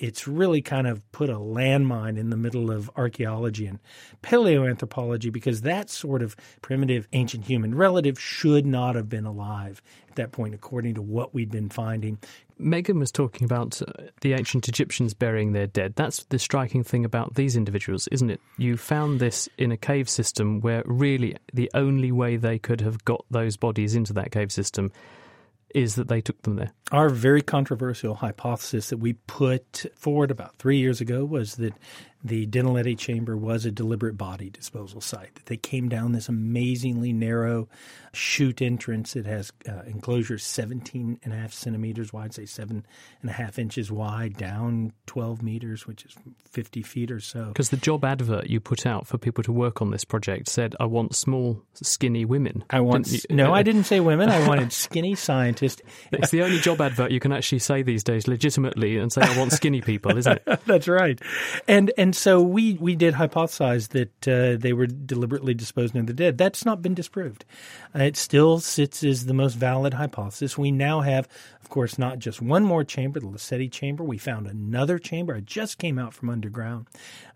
[0.01, 3.79] it's really kind of put a landmine in the middle of archaeology and
[4.23, 10.15] paleoanthropology because that sort of primitive ancient human relative should not have been alive at
[10.15, 12.17] that point, according to what we'd been finding.
[12.59, 13.85] Meghan was talking about uh,
[14.21, 15.93] the ancient Egyptians burying their dead.
[15.95, 18.41] That's the striking thing about these individuals, isn't it?
[18.57, 23.05] You found this in a cave system where really the only way they could have
[23.05, 24.91] got those bodies into that cave system
[25.75, 26.71] is that they took them there.
[26.91, 31.73] Our very controversial hypothesis that we put forward about three years ago was that
[32.23, 35.33] the Dinaledi chamber was a deliberate body disposal site.
[35.35, 37.67] That they came down this amazingly narrow
[38.13, 39.15] chute entrance.
[39.15, 42.85] It has uh, enclosure 17 and a half centimeters wide, say seven
[43.21, 46.15] and a half inches wide, down 12 meters, which is
[46.49, 47.45] 50 feet or so.
[47.45, 50.75] Because the job advert you put out for people to work on this project said,
[50.79, 52.63] I want small, skinny women.
[52.69, 54.29] I want, no, I didn't say women.
[54.29, 55.81] I wanted skinny scientists.
[56.11, 59.37] It's the only job advert you can actually say these days legitimately and say, I
[59.37, 60.61] want skinny people, isn't it?
[60.65, 61.19] That's right.
[61.67, 66.13] And, and so we, we did hypothesize that uh, they were deliberately disposing of the
[66.13, 66.37] dead.
[66.37, 67.45] That's not been disproved.
[67.95, 70.57] Uh, it still sits as the most valid hypothesis.
[70.57, 71.27] We now have,
[71.61, 74.03] of course, not just one more chamber, the Lesedi chamber.
[74.03, 75.35] We found another chamber.
[75.35, 76.87] It just came out from underground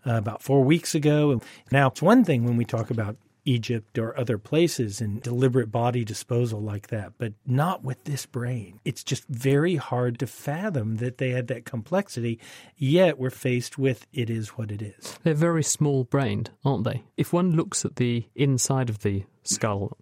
[0.06, 1.40] uh, about four weeks ago.
[1.70, 6.04] Now, it's one thing when we talk about Egypt or other places and deliberate body
[6.04, 8.80] disposal like that, but not with this brain.
[8.84, 12.38] It's just very hard to fathom that they had that complexity,
[12.76, 15.18] yet we're faced with it is what it is.
[15.22, 17.04] They're very small brained, aren't they?
[17.16, 19.96] If one looks at the inside of the skull,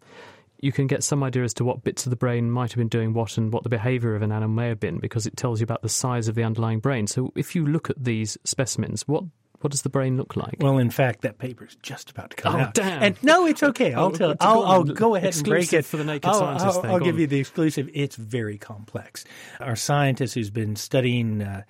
[0.64, 2.88] you can get some idea as to what bits of the brain might have been
[2.88, 5.60] doing what and what the behavior of an animal may have been because it tells
[5.60, 7.06] you about the size of the underlying brain.
[7.06, 9.24] So if you look at these specimens, what
[9.64, 10.56] what does the brain look like?
[10.60, 12.74] Well, in fact, that paper's just about to come oh, out.
[12.74, 13.02] damn!
[13.02, 13.92] And no, it's okay.
[13.94, 14.30] I'll Oh, tell.
[14.32, 16.82] it's I'll, go I'll go ahead and break it for the naked I'll, scientist I'll,
[16.82, 17.20] then, I'll go give on.
[17.22, 17.88] you the exclusive.
[17.94, 19.24] It's very complex.
[19.60, 21.62] Our scientist who's been studying uh,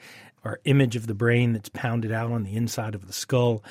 [0.45, 3.63] our image of the brain that's pounded out on the inside of the skull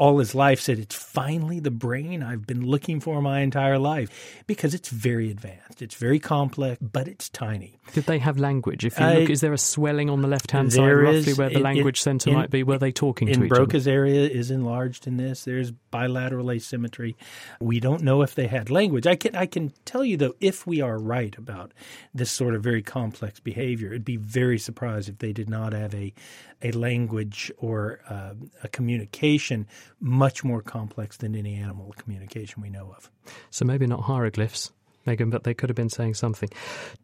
[0.00, 4.08] all his life said it's finally the brain I've been looking for my entire life
[4.46, 5.82] because it's very advanced.
[5.82, 7.78] It's very complex, but it's tiny.
[7.92, 8.84] Did they have language?
[8.86, 11.38] If you Uh, look, is there a swelling on the left hand side, roughly is-
[11.38, 12.62] where the it- language it- centre in- might be?
[12.62, 13.96] Were they talking in to each Broca's other?
[13.96, 15.44] area is enlarged in this.
[15.44, 17.14] There's bilateral asymmetry.
[17.60, 19.06] We don't know if they had language.
[19.06, 21.72] I can I can tell you though, if we are right about
[22.14, 25.94] this sort of very complex behavior, it'd be very surprised if they did not have
[25.94, 26.14] a
[26.62, 29.66] a language or uh, a communication
[30.00, 33.10] much more complex than any animal communication we know of.
[33.50, 34.72] So maybe not hieroglyphs,
[35.06, 36.48] Meghan, but they could have been saying something.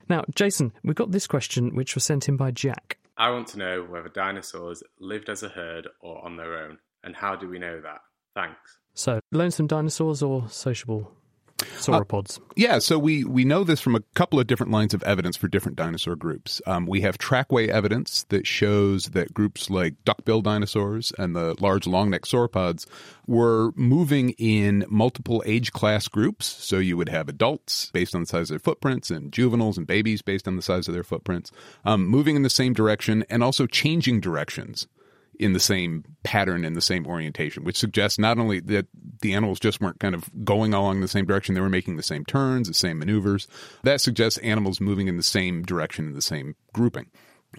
[0.08, 2.98] Now, Jason, we've got this question which was sent in by Jack.
[3.16, 7.16] I want to know whether dinosaurs lived as a herd or on their own, and
[7.16, 8.00] how do we know that?
[8.34, 8.78] Thanks.
[8.92, 11.12] So, lonesome dinosaurs or sociable
[11.58, 12.40] sauropods?
[12.56, 15.48] Yeah, so we, we know this from a couple of different lines of evidence for
[15.48, 16.60] different dinosaur groups.
[16.66, 21.86] Um, we have trackway evidence that shows that groups like duckbill dinosaurs and the large
[21.86, 22.86] long neck sauropods
[23.26, 26.46] were moving in multiple age class groups.
[26.46, 29.86] So you would have adults based on the size of their footprints and juveniles and
[29.86, 31.50] babies based on the size of their footprints,
[31.84, 34.86] um, moving in the same direction and also changing directions
[35.38, 38.86] in the same pattern and the same orientation, which suggests not only that
[39.22, 42.02] the animals just weren't kind of going along the same direction, they were making the
[42.02, 43.46] same turns, the same maneuvers.
[43.82, 47.06] That suggests animals moving in the same direction in the same grouping.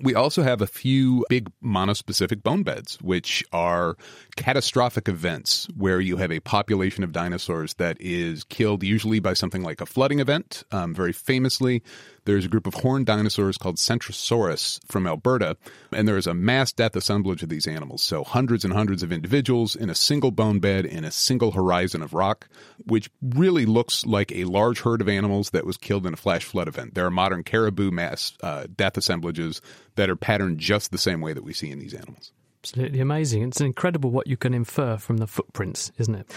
[0.02, 3.98] We also have a few big monospecific bone beds, which are
[4.36, 9.64] catastrophic events where you have a population of dinosaurs that is killed usually by something
[9.64, 10.64] like a flooding event.
[10.72, 11.82] Um, very famously,
[12.28, 15.56] there's a group of horned dinosaurs called Centrosaurus from Alberta,
[15.94, 18.04] and there is a mass death assemblage of these animals.
[18.04, 22.04] So hundreds and hundreds of individuals in a single bone bed in a single horizon
[22.04, 22.50] of rock,
[22.86, 26.44] which really looks like a large herd of animals that was killed in a flash
[26.44, 26.96] flood event.
[26.96, 29.62] There are modern caribou mass uh, death assemblages
[29.96, 32.34] that are patterned just the same way that we see in these animals.
[32.62, 33.44] Absolutely amazing.
[33.44, 36.30] It's incredible what you can infer from the footprints, isn't it?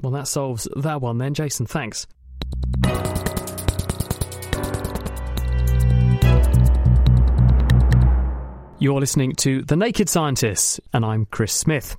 [0.00, 1.34] Well, that solves that one then.
[1.34, 2.06] Jason, thanks.
[8.82, 11.94] You're listening to The Naked Scientists, and I'm Chris Smith.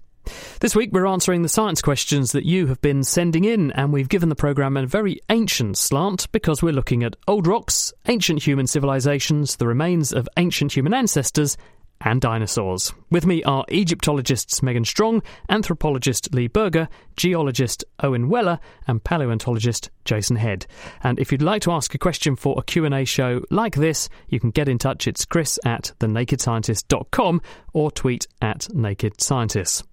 [0.59, 4.09] This week we're answering the science questions that you have been sending in, and we've
[4.09, 8.67] given the programme a very ancient slant because we're looking at old rocks, ancient human
[8.67, 11.55] civilizations, the remains of ancient human ancestors,
[12.03, 12.93] and dinosaurs.
[13.09, 20.35] With me are Egyptologists Meghan Strong, anthropologist Lee Berger, geologist Owen Weller, and paleontologist Jason
[20.35, 20.65] Head.
[21.03, 24.39] And if you'd like to ask a question for a Q&A show like this, you
[24.39, 25.07] can get in touch.
[25.07, 27.41] It's chris at thenakedscientist.com
[27.73, 29.83] or tweet at Naked Scientists.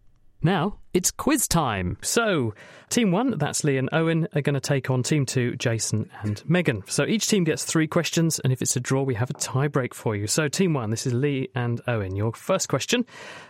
[0.42, 1.98] Now it's quiz time.
[2.03, 2.55] So,
[2.88, 6.42] team one, that's Lee and Owen, are going to take on team two, Jason and
[6.48, 6.88] Meghan.
[6.90, 9.68] So each team gets three questions, and if it's a draw, we have a tie
[9.68, 10.26] break for you.
[10.26, 12.16] So, team one, this is Lee and Owen.
[12.16, 13.07] Your first question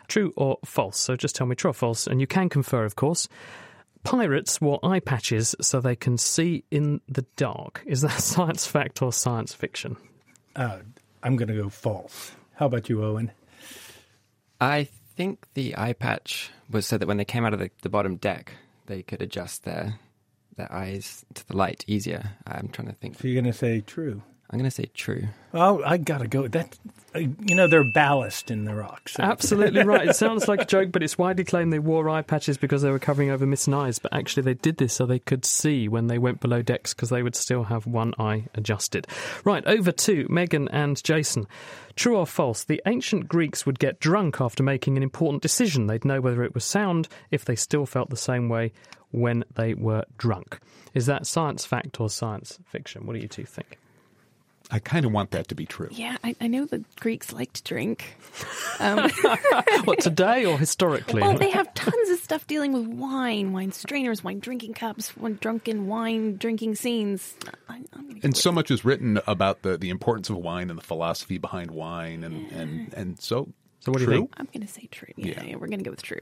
[0.09, 0.99] true or false?
[0.99, 3.29] So just tell me true or false, and you can confer, of course.
[4.03, 7.83] Pirates wore eye patches so they can see in the dark.
[7.87, 9.97] Is that science fact or science fiction?
[10.57, 10.79] Uh,
[11.23, 12.33] I'm going to go false.
[12.55, 13.31] How about you, Owen?
[14.61, 17.89] I think the eye patch was so that when they came out of the, the
[17.89, 18.53] bottom deck,
[18.87, 19.99] they could adjust their
[20.57, 22.33] their eyes to the light easier.
[22.47, 23.19] I'm trying to think.
[23.19, 24.23] So you're going to say true?
[24.53, 25.29] I'm going to say true.
[25.55, 26.49] Oh, I got to go.
[26.49, 26.77] That
[27.15, 29.19] uh, you know, they're ballast in the rocks.
[29.19, 30.09] Absolutely right.
[30.09, 32.91] It sounds like a joke, but it's widely claimed they wore eye patches because they
[32.91, 33.99] were covering over missing eyes.
[33.99, 37.11] But actually, they did this so they could see when they went below decks because
[37.11, 39.07] they would still have one eye adjusted.
[39.45, 41.47] Right, over to Meghan and Jason.
[41.95, 42.65] True or false?
[42.65, 45.87] The ancient Greeks would get drunk after making an important decision.
[45.87, 48.73] They'd know whether it was sound if they still felt the same way
[49.11, 50.61] when they were drunk.
[50.95, 53.07] Is that science fact or science fiction?
[53.07, 53.80] What do you two think?
[54.71, 55.89] I kind of want that to be true.
[55.91, 58.17] Yeah, I, I know the Greeks like to drink.
[58.79, 59.11] Um,
[59.85, 61.21] what, today or historically?
[61.21, 65.37] well, they have tons of stuff dealing with wine, wine strainers, wine drinking cups, wine
[65.39, 67.35] drunken wine drinking scenes.
[67.69, 67.83] I,
[68.23, 71.73] and so much is written about the, the importance of wine and the philosophy behind
[71.73, 74.07] wine, and, and, and so so what true?
[74.07, 74.35] do you think?
[74.37, 75.09] I'm going to say true.
[75.17, 75.43] Yeah, Yeah.
[75.45, 76.19] yeah, we're going to go with true.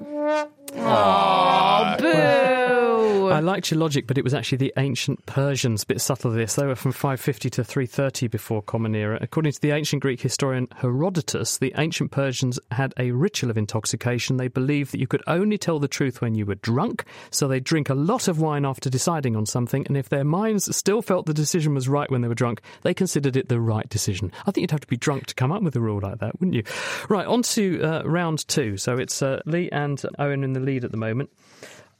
[0.77, 3.29] Aw, boo!
[3.29, 5.85] I liked your logic, but it was actually the ancient Persians.
[5.85, 6.55] Bit subtle this.
[6.55, 9.18] They were from 550 to 330 before Common Era.
[9.21, 14.37] According to the ancient Greek historian Herodotus, the ancient Persians had a ritual of intoxication.
[14.38, 17.61] They believed that you could only tell the truth when you were drunk, so they
[17.61, 21.27] drink a lot of wine after deciding on something, and if their minds still felt
[21.27, 24.33] the decision was right when they were drunk, they considered it the right decision.
[24.47, 26.40] I think you'd have to be drunk to come up with a rule like that,
[26.40, 26.62] wouldn't you?
[27.09, 28.76] Right, on to uh, round two.
[28.76, 31.30] So it's uh, Lee and Owen in the lead at the moment.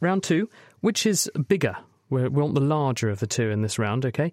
[0.01, 0.49] Round two,
[0.81, 1.77] which is bigger?
[2.11, 4.33] We we want the larger of the two in this round, okay?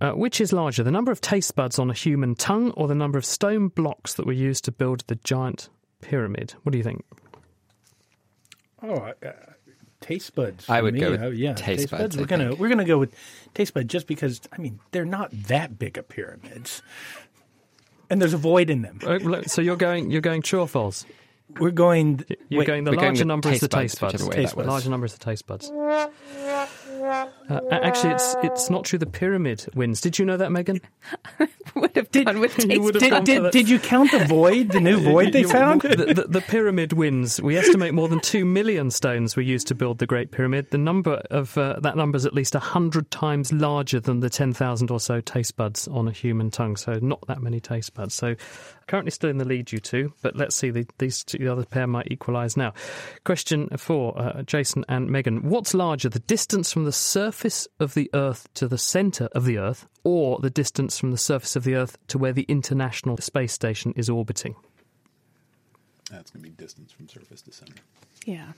[0.00, 2.94] Uh, which is larger, the number of taste buds on a human tongue or the
[2.94, 5.68] number of stone blocks that were used to build the giant
[6.00, 6.54] pyramid?
[6.64, 7.04] What do you think?
[8.82, 9.12] Oh, uh,
[10.00, 10.68] taste buds.
[10.68, 11.00] I for would me.
[11.00, 12.60] go with Uh, yeah, taste buds, I We're gonna think.
[12.60, 13.14] we're gonna go with
[13.54, 16.82] taste bud just because I mean they're not that big of pyramids,
[18.12, 18.98] and there's a void in them.
[19.04, 21.04] Uh, So you're going you're going true or false?
[21.58, 22.24] We're going.
[22.48, 24.24] You're wait, going the we're going larger number is the taste taste buds, buds.
[24.24, 24.68] whichever way Taste buds.
[24.68, 25.70] Larger number is the taste buds.
[27.04, 28.98] Uh, actually, it's it's not true.
[28.98, 30.00] The pyramid wins.
[30.00, 30.80] Did you know that, Meghan?
[31.74, 34.70] would have gone with you would have Did, gone did, did you count the void?
[34.70, 35.82] The new void they found?
[35.82, 37.40] The, the, the pyramid wins.
[37.40, 40.70] We estimate more than two million stones were used to build the Great Pyramid.
[40.70, 44.52] The number of uh, that number is at least hundred times larger than the ten
[44.52, 46.76] thousand or so taste buds on a human tongue.
[46.76, 48.14] So not that many taste buds.
[48.14, 48.36] So
[48.86, 50.12] currently still in the lead, you two.
[50.22, 50.70] But let's see.
[50.70, 52.72] The, these two, the other pair might equalise now.
[53.24, 55.44] Question four, uh, Jason and Meghan.
[55.44, 59.58] What's larger, the distance from the surface of the Earth to the centre of the
[59.58, 63.52] Earth, or the distance from the surface of the Earth to where the International Space
[63.52, 64.54] Station is orbiting?
[66.10, 67.74] That's going to be distance from surface to center.
[68.26, 68.52] Yeah.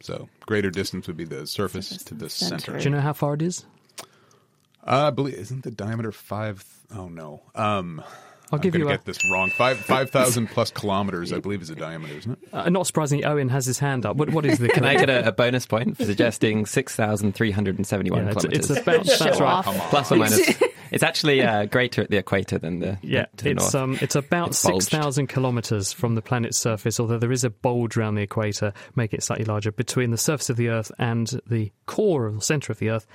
[0.00, 2.58] So greater distance would be the surface, Surface to to the the center.
[2.58, 2.78] center.
[2.78, 3.64] Do you know how far it is?
[4.86, 7.42] Uh, I believe isn't the diameter five oh no.
[7.54, 8.02] Um,
[8.50, 9.50] I'll I'm give gonna you a- get this wrong.
[9.50, 12.38] Five five thousand plus kilometers, I believe, is the diameter, isn't it?
[12.52, 14.16] Uh, not surprisingly, Owen has his hand up.
[14.16, 18.32] What, what is the Can I get a, a bonus point for suggesting 6,371 Yeah,
[18.32, 18.70] kilometers?
[18.70, 19.66] it's about that's Show right.
[19.66, 19.66] off.
[19.90, 20.62] Plus or minus.
[20.90, 23.74] It's actually uh, greater at the equator than the Yeah, to the it's north.
[23.74, 26.98] um, it's about It's six thousand kilometers from the planet's surface.
[27.00, 30.50] Although there is a bulge around the equator, making it slightly larger between the surface
[30.50, 33.06] of the Earth and the core or center of the Earth.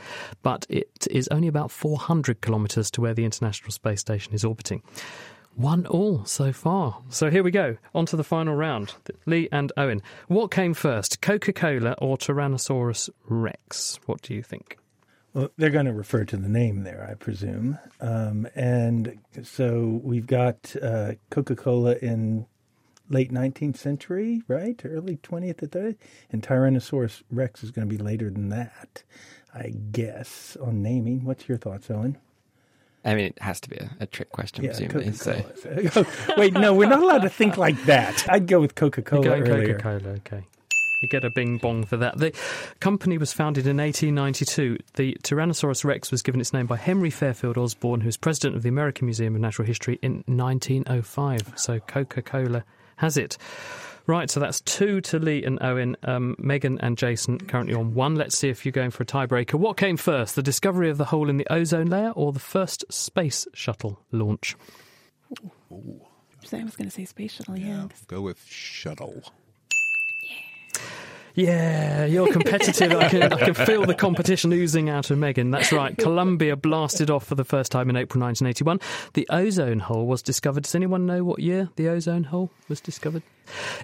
[0.42, 4.44] But it is only about four hundred kilometers to where the International Space Station is
[4.44, 4.82] orbiting.
[5.56, 6.98] One all so far.
[7.10, 7.78] So here we go.
[7.94, 8.96] On to the final round.
[9.28, 10.02] Lee and Owen.
[10.28, 14.00] What came first, Coca Cola or Tyrannosaurus Rex?
[14.08, 14.80] What do you think?
[15.34, 17.80] Well, they're going to refer to the name there, I presume.
[18.00, 22.46] Um, and so we've got uh, Coca Cola in
[23.10, 24.80] late 19th century, right?
[24.86, 25.98] Early 20th to 30th.
[26.32, 29.04] And Tyrannosaurus Rex is going to be later than that,
[29.54, 31.26] I guess, on naming.
[31.26, 32.18] What's your thoughts, Owen?
[33.05, 35.12] I mean, it has to be a, a trick question, presumably.
[35.12, 35.43] So.
[36.38, 38.26] Wait, no, we're not allowed to think like that.
[38.30, 39.28] I'd go with Coca Cola.
[39.30, 39.78] earlier.
[39.78, 40.45] Coca Cola, okay.
[41.04, 42.18] You get a bing bong for that.
[42.18, 42.32] The
[42.80, 44.78] company was founded in 1892.
[44.93, 48.64] The Tyrannosaurus rex was given its name by Henry Fairfield Osborn, who was president of
[48.64, 51.56] the American Museum of Natural History in 1905.
[51.58, 52.64] So Coca Cola
[52.95, 53.38] has it.
[54.08, 55.97] Right, so that's two to Lee and Owen.
[56.04, 58.16] Um, Meghan and Jason currently on one.
[58.16, 59.56] Let's see if you're going for a tiebreaker.
[59.56, 62.86] What came first, the discovery of the hole in the ozone layer or the first
[62.88, 64.56] space shuttle launch?
[66.45, 67.88] So I was going to say space shuttle, yeah.
[68.08, 69.22] Go with shuttle.
[71.36, 72.91] Yeah, you're competitive.
[72.91, 75.51] I, can, I can feel the competition oozing out of Meghan.
[75.51, 75.97] That's right.
[75.97, 78.80] Columbia blasted off for the first time in April 1981.
[79.13, 80.63] The ozone hole was discovered.
[80.63, 83.24] Does anyone know what year the ozone hole was discovered?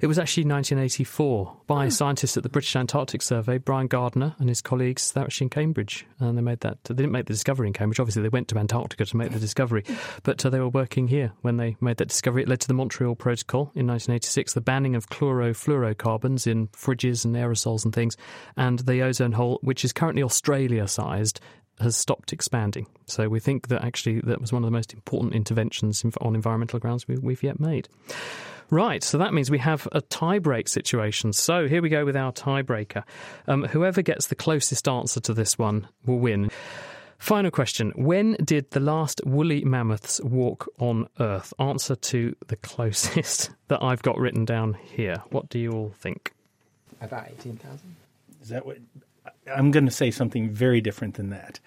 [0.01, 4.61] It was actually 1984 by scientists at the British Antarctic Survey, Brian Gardiner and his
[4.61, 5.11] colleagues.
[5.11, 6.83] That was in Cambridge, and they made that.
[6.85, 7.99] They didn't make the discovery in Cambridge.
[7.99, 9.83] Obviously, they went to Antarctica to make the discovery,
[10.23, 12.43] but uh, they were working here when they made that discovery.
[12.43, 17.35] It led to the Montreal Protocol in 1986, the banning of chlorofluorocarbons in fridges and
[17.35, 18.17] aerosols and things,
[18.57, 21.39] and the ozone hole, which is currently Australia-sized,
[21.79, 22.87] has stopped expanding.
[23.05, 26.79] So we think that actually that was one of the most important interventions on environmental
[26.79, 27.87] grounds we've yet made.
[28.71, 31.33] Right, so that means we have a tie-break situation.
[31.33, 33.03] So here we go with our tiebreaker.
[33.47, 36.51] Um, whoever gets the closest answer to this one will win.
[37.17, 37.91] Final question.
[37.95, 41.53] When did the last woolly mammoths walk on Earth?
[41.59, 45.23] Answer to the closest that I've got written down here.
[45.29, 46.33] What do you all think?
[47.01, 47.95] About 18,000.
[48.41, 48.77] Is that what?
[49.53, 51.59] I'm going to say something very different than that.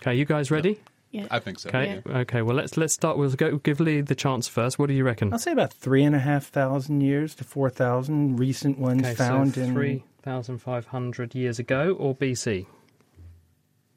[0.00, 0.80] Okay, you guys ready?
[1.10, 1.26] Yeah.
[1.30, 1.68] I think so.
[1.68, 2.02] Okay.
[2.04, 2.18] yeah.
[2.18, 2.42] Okay.
[2.42, 3.16] Well, let's let's start.
[3.16, 4.78] We'll go give Lee the chance first.
[4.78, 5.32] What do you reckon?
[5.32, 8.36] I'll say about three and a half thousand years to four thousand.
[8.36, 12.66] Recent ones Okay, found so in three thousand five hundred years ago or BC.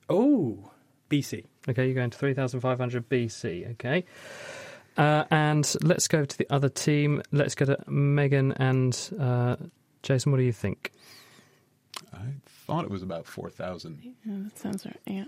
[0.10, 0.72] Oh,
[1.10, 1.46] BC.
[1.68, 3.72] Okay, you're going to 3500 BC.
[3.74, 4.06] Okay.
[4.98, 7.22] Uh, and let's go to the other team.
[7.32, 9.56] Let's go to Meghan and uh,
[10.02, 10.32] Jason.
[10.32, 10.92] What do you think?
[12.14, 12.18] I
[12.66, 14.00] thought it was about 4,000.
[14.02, 15.00] Yeah, that sounds right.
[15.06, 15.26] Yeah.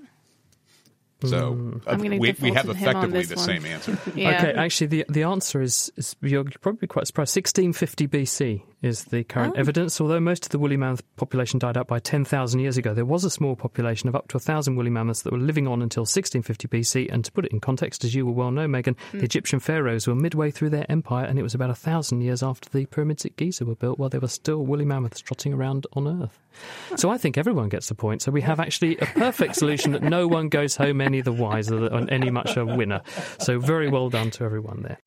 [1.23, 1.87] So Mm.
[1.87, 3.45] uh, I'm we, we have to him on effectively the one.
[3.45, 3.97] same answer.
[4.15, 4.29] Yeah.
[4.37, 7.35] Okay, actually, the the answer is, is you're probably quite surprised.
[7.35, 9.59] 1650 BC is the current Oh.
[9.59, 10.01] evidence.
[10.01, 13.23] Although most of the woolly mammoth population died out by 10,000 years ago, there was
[13.23, 16.67] a small population of up to 1,000 woolly mammoths that were living on until 1650
[16.67, 17.07] BC.
[17.11, 19.19] And to put it in context, as you will well know, Meghan, Hmm.
[19.19, 22.41] the Egyptian pharaohs were midway through their empire, and it was about a thousand years
[22.41, 25.85] after the pyramids at Giza were built, while there were still woolly mammoths trotting around
[25.93, 26.39] on Earth.
[26.97, 28.21] So I think everyone gets the point.
[28.21, 31.85] So we have actually a perfect solution that no one goes home any the wiser
[31.85, 33.01] and any much a winner.
[33.39, 34.97] So very well done to everyone there.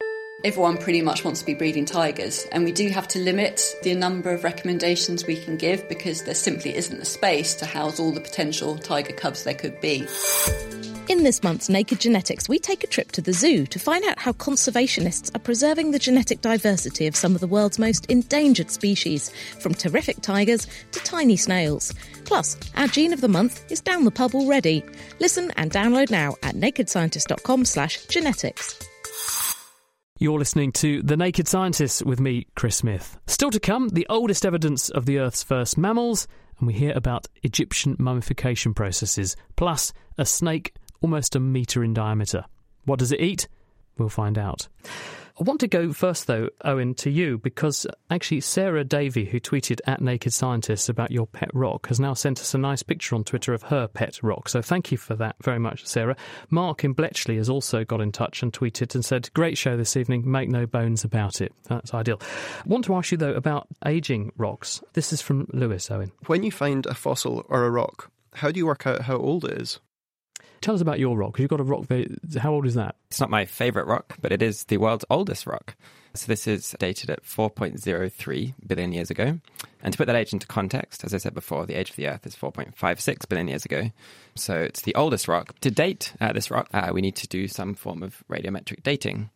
[0.44, 3.94] Everyone pretty much wants to be breeding tigers, and we do have to limit the
[3.94, 8.12] number of recommendations we can give because there simply isn't the space to house all
[8.12, 10.06] the potential tiger cubs there could be.
[11.08, 14.18] In this month's Naked Genetics, we take a trip to the zoo to find out
[14.18, 19.30] how conservationists are preserving the genetic diversity of some of the world's most endangered species,
[19.60, 21.94] from terrific tigers to tiny snails.
[22.26, 24.84] Plus, our gene of the month is down the pub already.
[25.20, 28.78] Listen and download now at nakedscientist.com slash genetics.
[30.20, 33.18] You're listening to The Naked Scientists with me, Chris Smith.
[33.26, 36.28] Still to come, the oldest evidence of the Earth's first mammals,
[36.60, 42.44] and we hear about Egyptian mummification processes, plus a snake almost a metre in diameter.
[42.84, 43.48] What does it eat?
[43.98, 44.68] We'll find out.
[45.36, 49.80] I want to go first, though, Owen, to you, because actually Sarah Davey, who tweeted
[49.84, 53.24] at Naked Scientists about your pet rock, has now sent us a nice picture on
[53.24, 54.48] Twitter of her pet rock.
[54.48, 56.14] So thank you for that very much, Sarah.
[56.50, 59.96] Mark in Bletchley has also got in touch and tweeted and said, Great show this
[59.96, 61.52] evening, make no bones about it.
[61.64, 62.20] That's ideal.
[62.22, 64.84] I want to ask you, though, about aging rocks.
[64.92, 66.12] This is from Lewis, Owen.
[66.26, 69.46] When you find a fossil or a rock, how do you work out how old
[69.46, 69.80] it is?
[70.64, 72.06] Tell us about your rock, because you've got a rock there.
[72.38, 72.96] How old is that?
[73.08, 75.76] It's not my favourite rock, but it is the world's oldest rock.
[76.14, 79.38] So this is dated at 4.03 billion years ago.
[79.82, 82.08] And to put that age into context, as I said before, the age of the
[82.08, 83.90] Earth is 4.56 billion years ago.
[84.36, 85.54] So it's the oldest rock.
[85.60, 89.28] To date uh, this rock, uh, we need to do some form of radiometric dating.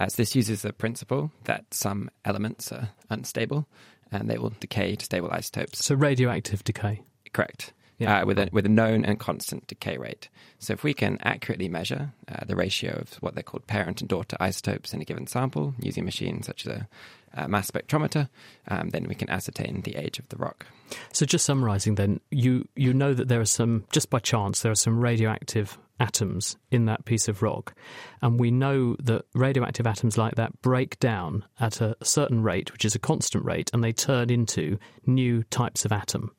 [0.00, 3.68] As this uses the principle that some elements are unstable
[4.10, 5.84] and they will decay to stable isotopes.
[5.84, 7.02] So radioactive decay.
[7.32, 7.72] Correct.
[7.98, 8.22] Yeah.
[8.22, 10.28] Uh, with, a, with a known and constant decay rate.
[10.58, 14.08] So, if we can accurately measure uh, the ratio of what they're called parent and
[14.08, 16.88] daughter isotopes in a given sample using machines such as a,
[17.34, 18.28] a mass spectrometer,
[18.66, 20.66] um, then we can ascertain the age of the rock.
[21.12, 24.72] So, just summarising, then, you you know that there are some, just by chance, there
[24.72, 27.74] are some radioactive atoms in that piece of rock,
[28.20, 32.84] and we know that radioactive atoms like that break down at a certain rate, which
[32.84, 36.32] is a constant rate, and they turn into new types of atom.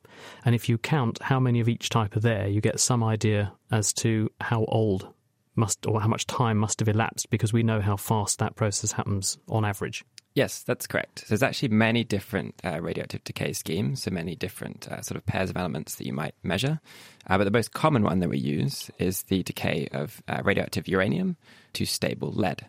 [0.43, 3.53] And if you count how many of each type are there, you get some idea
[3.72, 5.13] as to how old
[5.55, 8.91] must or how much time must have elapsed because we know how fast that process
[8.91, 10.03] happens on average.
[10.36, 11.20] Yes, that's correct.
[11.20, 15.26] So there's actually many different uh, radioactive decay schemes, so many different uh, sort of
[15.26, 16.82] pairs of elements that you might measure.
[17.26, 20.89] Uh, but the most common one that we use is the decay of uh, radioactive
[20.89, 21.38] uranium
[21.72, 22.66] to stable lead.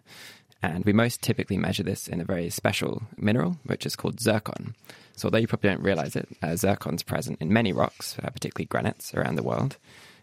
[0.62, 4.74] And we most typically measure this in a very special mineral, which is called zircon.
[5.14, 8.66] So although you probably don't realize it, uh, zircon's present in many rocks, uh, particularly
[8.66, 9.76] granites around the world,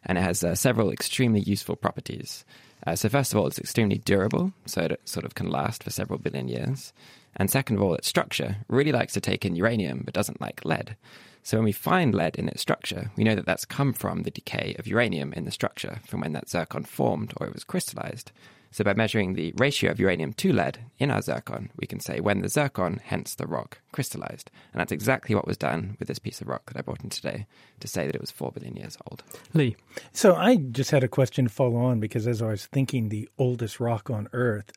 [0.06, 2.44] and it has several extremely useful properties.
[2.96, 6.20] so first of all, it's extremely durable, so it sort of can last for several
[6.20, 6.92] billion years.
[7.36, 10.66] And second of all, its structure really likes to take in uranium but doesn't like
[10.66, 10.96] lead.
[11.42, 14.32] So when we find lead in its structure, we know that that's come from the
[14.32, 18.32] decay of uranium in the structure from when that zircon formed or it was crystallized.
[18.74, 22.20] So by measuring the ratio of uranium to lead in our zircon, we can say
[22.20, 24.50] when the zircon, hence the rock, crystallized.
[24.74, 27.12] And that's exactly what was done with this piece of rock that I brought in
[27.12, 27.46] today
[27.82, 29.24] to say that it was 4 billion years old.
[29.54, 29.76] Lee.
[30.12, 33.30] So I just had a question to follow on because as I was thinking the
[33.38, 34.72] oldest rock on Earth,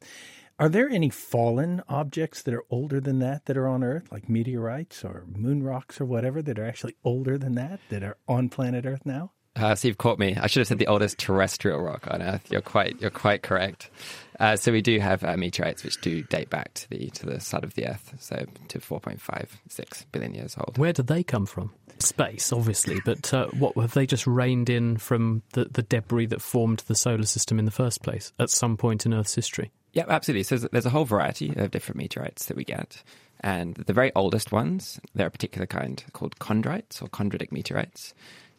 [0.58, 4.28] are there any fallen objects that are older than that that are on Earth, like
[4.28, 8.50] meteorites or moon rocks or whatever, that are actually older than that that are on
[8.50, 9.32] planet Earth now?
[9.56, 10.36] Uh, so you've caught me.
[10.36, 12.50] I should have said the oldest terrestrial rock on Earth.
[12.50, 13.90] You're quite, you're quite correct.
[14.38, 17.40] Uh, so we do have uh, meteorites which do date back to the to the
[17.40, 20.76] start of the Earth, so to 4.56 billion years old.
[20.76, 21.72] Where did they come from?
[21.98, 26.42] Space, obviously, but uh, what have they just rained in from the, the debris that
[26.42, 29.70] formed the solar system in the first place at some point in Earth's history?
[29.94, 30.42] Yeah, absolutely.
[30.42, 33.02] So there's a whole variety of different meteorites that we get.
[33.40, 38.12] And the very oldest ones, they're a particular kind called chondrites or chondritic meteorites.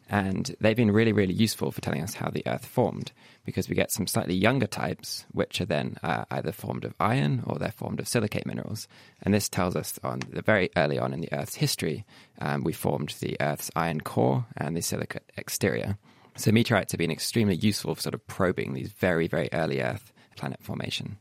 [0.08, 3.12] And they've been really, really useful for telling us how the Earth formed
[3.44, 7.42] because we get some slightly younger types, which are then uh, either formed of iron
[7.46, 8.88] or they're formed of silicate minerals.
[9.22, 12.06] And this tells us on the very early on in the Earth's history,
[12.40, 15.98] um, we formed the Earth's iron core and the silicate exterior.
[16.36, 20.12] So meteorites have been extremely useful for sort of probing these very, very early Earth
[20.36, 21.18] planet formation.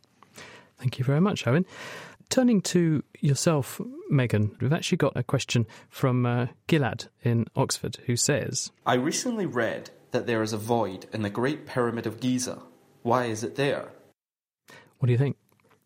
[0.77, 1.65] Thank you very much, Owen.
[2.29, 3.79] Turning to yourself,
[4.11, 9.45] Meghan, we've actually got a question from uh, Gilad in Oxford who says I recently
[9.45, 12.61] read that there is a void in the Great Pyramid of Giza.
[13.01, 13.91] Why is it there?
[14.99, 15.37] What do you think?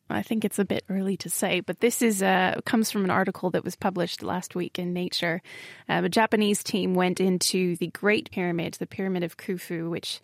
[0.10, 3.12] I think it's a bit early to say, but this is uh, comes from an
[3.12, 5.42] article that was published last week in Nature.
[5.88, 10.20] Um, a Japanese team went into the Great Pyramid, the Pyramid of Khufu, which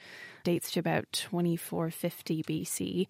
[0.48, 3.08] dates to about 2450 BC.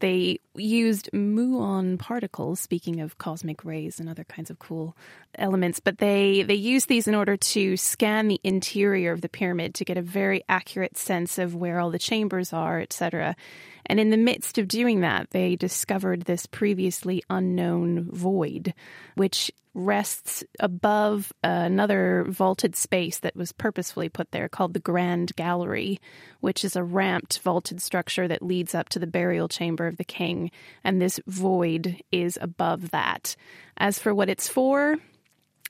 [0.00, 4.96] They used muon particles, speaking of cosmic rays and other kinds of cool
[5.36, 9.74] elements, but they, they used these in order to scan the interior of the pyramid
[9.76, 13.36] to get a very accurate sense of where all the chambers are, etc.
[13.86, 18.74] And in the midst of doing that, they discovered this previously unknown void,
[19.14, 26.00] which rests above another vaulted space that was purposefully put there called the Grand Gallery,
[26.40, 30.04] which is a ramped vaulted structure that leads up to the burial chamber of the
[30.04, 30.50] king.
[30.82, 33.36] And this void is above that.
[33.76, 34.96] As for what it's for,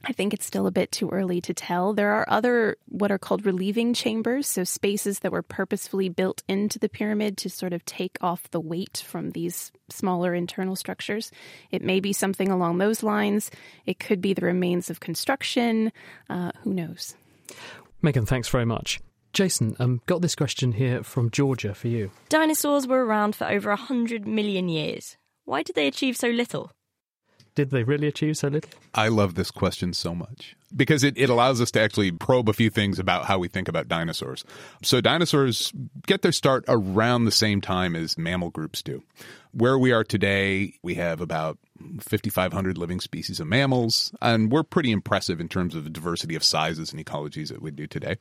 [0.04, 1.92] I think it's still a bit too early to tell.
[1.92, 6.78] There are other what are called relieving chambers, so spaces that were purposefully built into
[6.78, 11.30] the pyramid to sort of take off the weight from these smaller internal structures.
[11.70, 13.50] It may be something along those lines.
[13.84, 15.92] It could be the remains of construction.
[16.30, 17.14] Uh, who knows?
[18.02, 19.00] Meghan, thanks very much.
[19.32, 22.10] Jason, um, got this question here from Georgia for you.
[22.30, 25.16] Dinosaurs were around for over 100 million years.
[25.44, 26.72] Why did they achieve so little?
[27.60, 28.70] Did they really achieve so little?
[28.94, 32.54] I love this question so much because it, it allows us to actually probe a
[32.54, 34.46] few things about how we think about dinosaurs.
[34.82, 35.70] So, dinosaurs
[36.06, 39.02] get their start around the same time as mammal groups do.
[39.52, 41.58] Where we are today, we have about
[42.00, 46.44] 5,500 living species of mammals, and we're pretty impressive in terms of the diversity of
[46.44, 48.16] sizes and ecologies that we do today.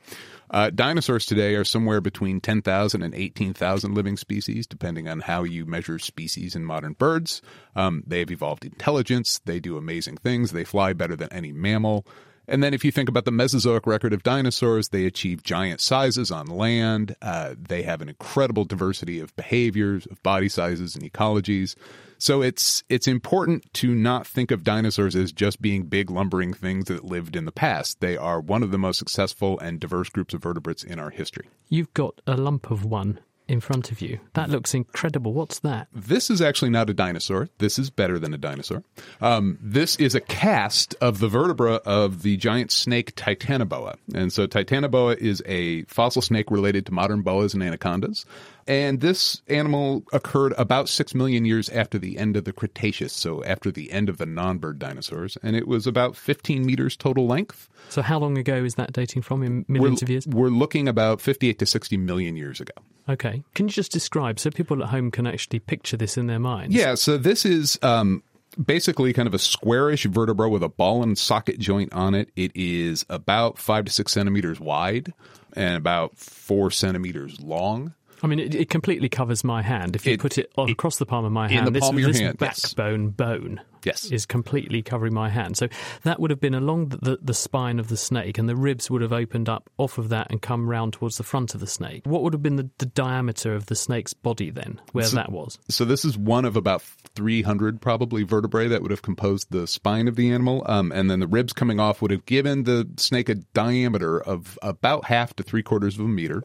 [0.50, 5.66] Uh, dinosaurs today are somewhere between 10,000 and 18,000 living species, depending on how you
[5.66, 7.44] measure species in modern birds.
[7.76, 12.08] Um, they have evolved intelligence, they do amazing things, they fly better than any mammal.
[12.50, 16.32] And then if you think about the Mesozoic record of dinosaurs, they achieve giant sizes
[16.32, 17.16] on land.
[17.22, 21.76] Uh, they have an incredible diversity of behaviors, of body sizes, and ecologies.
[22.18, 26.86] So it's it's important to not think of dinosaurs as just being big lumbering things
[26.86, 28.02] that lived in the past.
[28.02, 31.48] They are one of the most successful and diverse groups of vertebrates in our history.
[31.70, 33.20] You've got a lump of one
[33.50, 34.20] in front of you.
[34.34, 35.34] That looks incredible.
[35.34, 35.88] What's that?
[35.92, 37.50] This is actually not a dinosaur.
[37.58, 38.84] This is better than a dinosaur.
[39.22, 43.96] Um, this is a cast of the vertebra of the giant snake Titanoboa.
[44.14, 48.26] And so Titanoboa is a fossil snake related to modern boas and anacondas.
[48.70, 53.44] And this animal occurred about six million years after the end of the Cretaceous, so
[53.44, 55.40] after the end of the non bird dinosaurs.
[55.42, 57.68] And it was about 15 meters total length.
[57.90, 60.28] So, how long ago is that dating from in millions we're, of years?
[60.28, 62.74] We're looking about 58 to 60 million years ago.
[63.10, 63.44] Okay.
[63.56, 66.76] Can you just describe so people at home can actually picture this in their minds?
[66.76, 68.22] Yeah, so this is um,
[68.64, 72.30] basically kind of a squarish vertebra with a ball and socket joint on it.
[72.36, 75.12] It is about five to six centimeters wide
[75.54, 77.96] and about four centimeters long.
[78.22, 79.96] I mean, it, it completely covers my hand.
[79.96, 82.20] If you It- put it on, across the palm of my hand, this, palm this
[82.20, 82.74] hand, yes.
[82.74, 84.06] backbone bone Yes.
[84.12, 85.58] is completely covering my hand.
[85.58, 85.68] So
[86.04, 88.90] that would have been along the, the, the spine of the snake, and the ribs
[88.92, 91.68] would have opened up off of that and come round towards the front of the
[91.68, 92.02] snake.
[92.06, 95.32] What would have been the, the diameter of the snake's body then, where So- that
[95.32, 95.58] was?
[95.70, 96.82] So this is one of about
[97.16, 101.20] 300 probably vertebrae that would have composed the spine of the animal, um, and then
[101.20, 105.44] the ribs coming off would have given the snake a diameter of about half to
[105.44, 106.44] three quarters of a meter,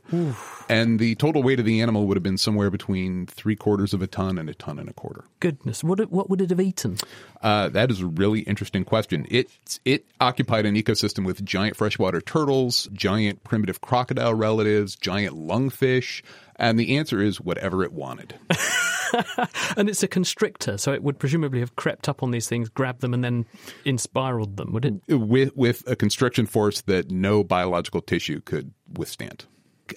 [0.68, 4.02] and the total weight of the animal would have been somewhere between three quarters of
[4.02, 5.24] a ton and a ton and a quarter.
[5.40, 6.96] Goodness, what, what would it have eaten?
[7.44, 9.26] Uh, that is a really interesting question.
[9.30, 9.50] It
[9.84, 16.22] it occupied an ecosystem with giant freshwater turtles, giant primitive crocodile relatives, giant lungfish,
[16.56, 18.34] and the answer is whatever it wanted.
[19.76, 23.02] and it's a constrictor, so it would presumably have crept up on these things, grabbed
[23.02, 23.44] them, and then
[23.84, 24.94] inspiraled them, would it?
[25.08, 29.44] with with a constriction force that no biological tissue could withstand.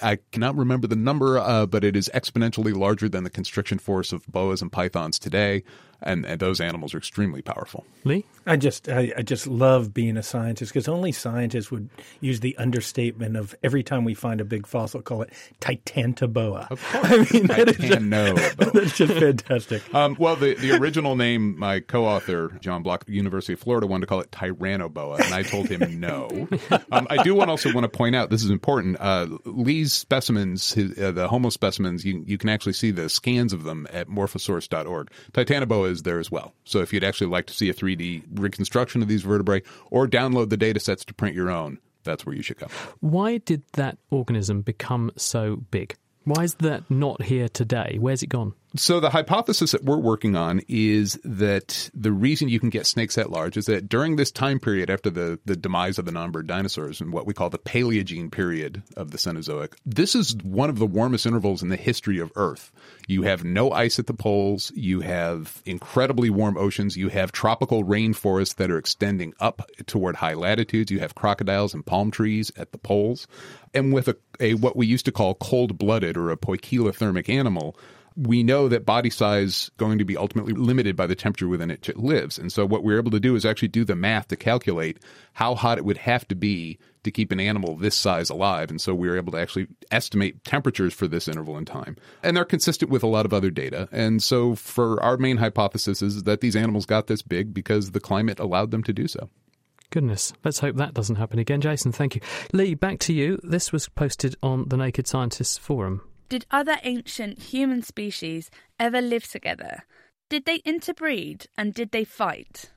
[0.01, 4.11] I cannot remember the number, uh, but it is exponentially larger than the constriction force
[4.11, 5.63] of boas and pythons today,
[6.01, 7.85] and, and those animals are extremely powerful.
[8.03, 8.25] Lee?
[8.45, 11.89] I just I, I just love being a scientist because only scientists would
[12.21, 16.71] use the understatement of every time we find a big fossil, call it Titantoboa.
[16.71, 18.73] Of course, I mean that is just, Titanoboa.
[18.73, 19.93] that's just fantastic.
[19.93, 24.07] Um, well, the, the original name, my co-author John Bloch, University of Florida, wanted to
[24.07, 26.47] call it Tyrannoboa, and I told him no.
[26.91, 28.97] um, I do want also want to point out this is important.
[28.99, 33.51] Uh, Lee's specimens, his, uh, the Homo specimens, you you can actually see the scans
[33.51, 35.11] of them at Morphosource.org.
[35.33, 36.53] Titanoboa is there as well.
[36.63, 40.49] So if you'd actually like to see a 3D reconstruction of these vertebrae or download
[40.49, 42.67] the data sets to print your own, that's where you should go.
[42.99, 45.95] Why did that organism become so big?
[46.23, 47.97] Why is that not here today?
[47.99, 48.53] Where's it gone?
[48.77, 53.17] So the hypothesis that we're working on is that the reason you can get snakes
[53.17, 56.45] at large is that during this time period after the, the demise of the non-bird
[56.45, 60.77] dinosaurs and what we call the Paleogene period of the Cenozoic, this is one of
[60.77, 62.71] the warmest intervals in the history of Earth.
[63.07, 64.71] You have no ice at the poles.
[64.75, 66.95] You have incredibly warm oceans.
[66.95, 70.91] You have tropical rainforests that are extending up toward high latitudes.
[70.91, 73.27] You have crocodiles and palm trees at the poles.
[73.73, 77.75] And with a, a what we used to call cold-blooded or a poikilothermic animal,
[78.17, 81.69] we know that body size is going to be ultimately limited by the temperature within
[81.69, 82.39] which it lives.
[82.39, 84.97] And so what we're able to do is actually do the math to calculate
[85.33, 88.71] how hot it would have to be to keep an animal this size alive.
[88.71, 91.95] And so we were able to actually estimate temperatures for this interval in time.
[92.23, 93.87] And they're consistent with a lot of other data.
[93.91, 97.99] And so for our main hypothesis is that these animals got this big because the
[97.99, 99.29] climate allowed them to do so.
[99.91, 101.61] Goodness, let's hope that doesn't happen again.
[101.61, 102.21] Jason, thank you.
[102.51, 103.39] Lee, back to you.
[103.43, 106.01] This was posted on the Naked Scientists forum.
[106.29, 108.49] Did other ancient human species
[108.79, 109.83] ever live together?
[110.29, 112.71] Did they interbreed and did they fight?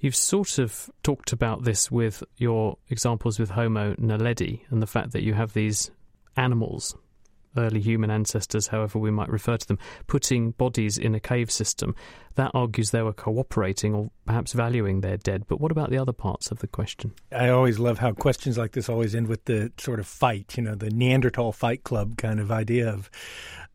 [0.00, 5.12] You've sort of talked about this with your examples with Homo naledi and the fact
[5.12, 5.90] that you have these
[6.36, 6.96] animals,
[7.56, 11.94] early human ancestors, however we might refer to them, putting bodies in a cave system.
[12.36, 15.44] That argues they were cooperating or perhaps valuing their dead.
[15.48, 17.12] But what about the other parts of the question?
[17.32, 20.62] I always love how questions like this always end with the sort of fight, you
[20.62, 23.10] know, the Neanderthal fight club kind of idea of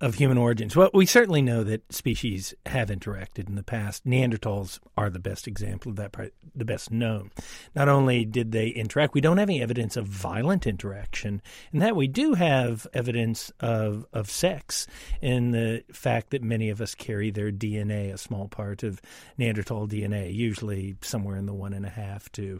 [0.01, 0.75] of human origins.
[0.75, 4.05] Well, we certainly know that species have interacted in the past.
[4.05, 7.31] Neanderthals are the best example of that, part, the best known.
[7.75, 11.41] Not only did they interact, we don't have any evidence of violent interaction.
[11.71, 14.87] In that, we do have evidence of of sex
[15.21, 19.01] in the fact that many of us carry their DNA, a small part of
[19.37, 22.59] Neanderthal DNA, usually somewhere in the one and a half to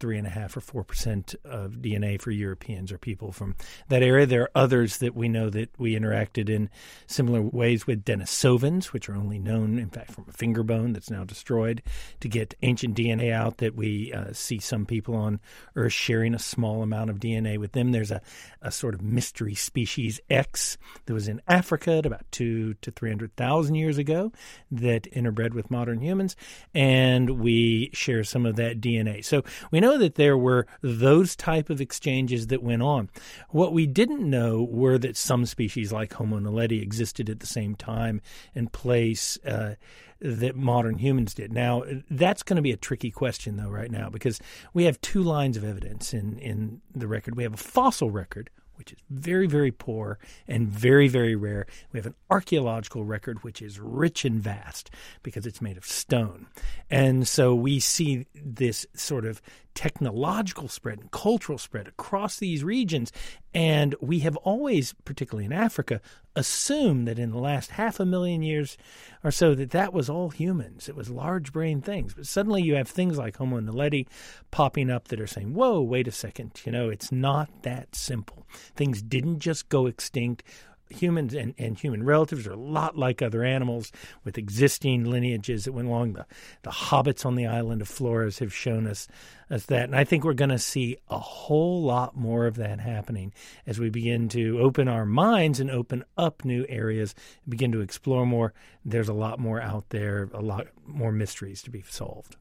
[0.00, 3.56] three and a half or four percent of DNA for Europeans or people from
[3.88, 4.26] that area.
[4.26, 6.70] There are others that we know that we interacted in
[7.06, 11.10] similar ways with Denisovans, which are only known, in fact, from a finger bone that's
[11.10, 11.82] now destroyed,
[12.20, 13.58] to get ancient DNA out.
[13.58, 15.40] That we uh, see some people on
[15.76, 17.92] Earth sharing a small amount of DNA with them.
[17.92, 18.20] There's a,
[18.62, 23.10] a sort of mystery species X that was in Africa at about two to three
[23.10, 24.32] hundred thousand years ago
[24.70, 26.36] that interbred with modern humans,
[26.74, 29.24] and we share some of that DNA.
[29.24, 33.08] So we know that there were those type of exchanges that went on.
[33.50, 37.74] What we didn't know were that some species like Homo naledi existed at the same
[37.74, 38.20] time
[38.54, 39.76] and place uh,
[40.20, 41.52] that modern humans did.
[41.52, 44.40] Now, that's going to be a tricky question, though, right now, because
[44.74, 47.36] we have two lines of evidence in, in the record.
[47.36, 51.66] We have a fossil record, which is very, very poor and very, very rare.
[51.92, 54.90] We have an archaeological record, which is rich and vast
[55.22, 56.46] because it's made of stone.
[56.90, 59.40] And so we see this sort of
[59.78, 63.12] technological spread and cultural spread across these regions.
[63.54, 66.00] And we have always, particularly in Africa,
[66.34, 68.76] assumed that in the last half a million years
[69.22, 70.88] or so that that was all humans.
[70.88, 72.12] It was large brain things.
[72.12, 74.08] But suddenly you have things like Homo naledi
[74.50, 76.60] popping up that are saying, whoa, wait a second.
[76.64, 78.48] You know, it's not that simple.
[78.74, 80.42] Things didn't just go extinct
[80.90, 83.92] humans and, and human relatives are a lot like other animals
[84.24, 86.14] with existing lineages that went along.
[86.14, 86.26] The,
[86.62, 89.08] the hobbits on the island of Flores have shown us,
[89.50, 89.84] us that.
[89.84, 93.32] And I think we're going to see a whole lot more of that happening
[93.66, 97.14] as we begin to open our minds and open up new areas,
[97.48, 98.52] begin to explore more.
[98.84, 102.36] There's a lot more out there, a lot more mysteries to be solved.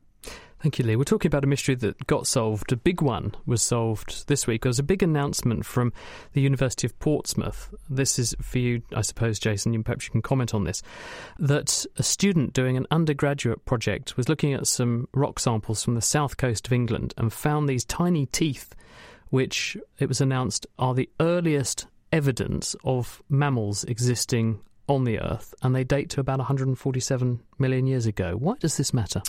[0.60, 0.96] Thank you, Lee.
[0.96, 2.72] We're talking about a mystery that got solved.
[2.72, 4.64] A big one was solved this week.
[4.64, 5.94] There was a big announcement from
[6.34, 7.70] the University of Portsmouth.
[7.88, 9.74] This is for you, I suppose, Jason.
[9.74, 10.82] You, perhaps you can comment on this.
[11.38, 16.02] That a student doing an undergraduate project was looking at some rock samples from the
[16.02, 18.74] south coast of England and found these tiny teeth,
[19.30, 25.76] which it was announced are the earliest evidence of mammals existing on the Earth, and
[25.76, 28.32] they date to about 147 million years ago.
[28.38, 29.22] Why does this matter?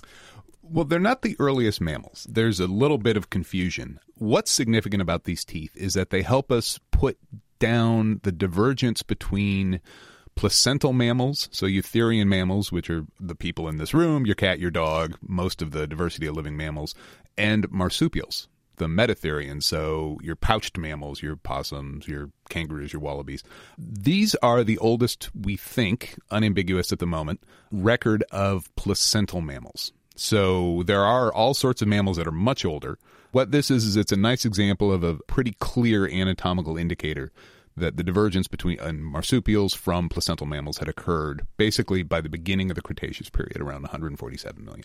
[0.71, 2.27] Well, they're not the earliest mammals.
[2.29, 4.01] There's a little bit of confusion.
[4.17, 7.19] What's significant about these teeth is that they help us put
[7.59, 9.81] down the divergence between
[10.35, 14.71] placental mammals, so eutherian mammals, which are the people in this room, your cat, your
[14.71, 16.95] dog, most of the diversity of living mammals,
[17.37, 18.47] and marsupials,
[18.77, 23.43] the metatherians, so your pouched mammals, your possums, your kangaroos, your wallabies.
[23.77, 27.43] These are the oldest, we think, unambiguous at the moment,
[27.73, 29.93] record of placental mammals.
[30.19, 32.99] So there are all sorts of mammals that are much older.
[33.31, 37.31] What this is is it's a nice example of a pretty clear anatomical indicator
[37.77, 42.75] that the divergence between marsupials from placental mammals had occurred basically by the beginning of
[42.75, 44.85] the Cretaceous period around 147 million.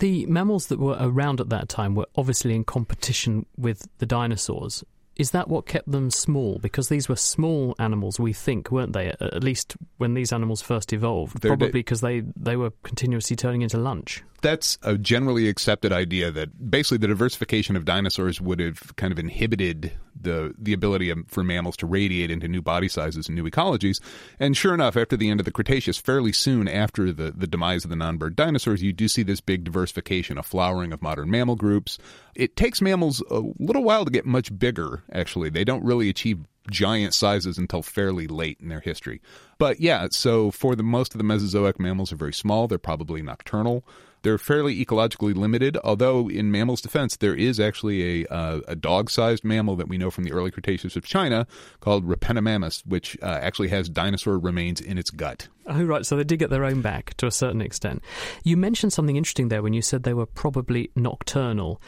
[0.00, 4.82] The mammals that were around at that time were obviously in competition with the dinosaurs.
[5.18, 6.58] Is that what kept them small?
[6.60, 9.08] Because these were small animals, we think, weren't they?
[9.20, 11.42] At least when these animals first evolved.
[11.42, 14.22] They're Probably because they, they were continuously turning into lunch.
[14.40, 19.18] That's a generally accepted idea that basically the diversification of dinosaurs would have kind of
[19.18, 23.48] inhibited the the ability of, for mammals to radiate into new body sizes and new
[23.48, 24.00] ecologies.
[24.38, 27.84] And sure enough, after the end of the Cretaceous, fairly soon after the, the demise
[27.84, 31.56] of the non-bird dinosaurs, you do see this big diversification, a flowering of modern mammal
[31.56, 31.98] groups.
[32.34, 35.50] It takes mammals a little while to get much bigger, actually.
[35.50, 36.38] They don't really achieve
[36.70, 39.20] giant sizes until fairly late in their history.
[39.58, 42.68] But yeah, so for the most of the Mesozoic mammals are very small.
[42.68, 43.84] They're probably nocturnal.
[44.22, 49.44] They're fairly ecologically limited, although in mammals' defense, there is actually a, uh, a dog-sized
[49.44, 51.46] mammal that we know from the early Cretaceous of China
[51.80, 55.48] called Repenomamus, which uh, actually has dinosaur remains in its gut.
[55.66, 56.04] Oh, right.
[56.04, 58.02] So they did get their own back to a certain extent.
[58.42, 61.80] You mentioned something interesting there when you said they were probably nocturnal.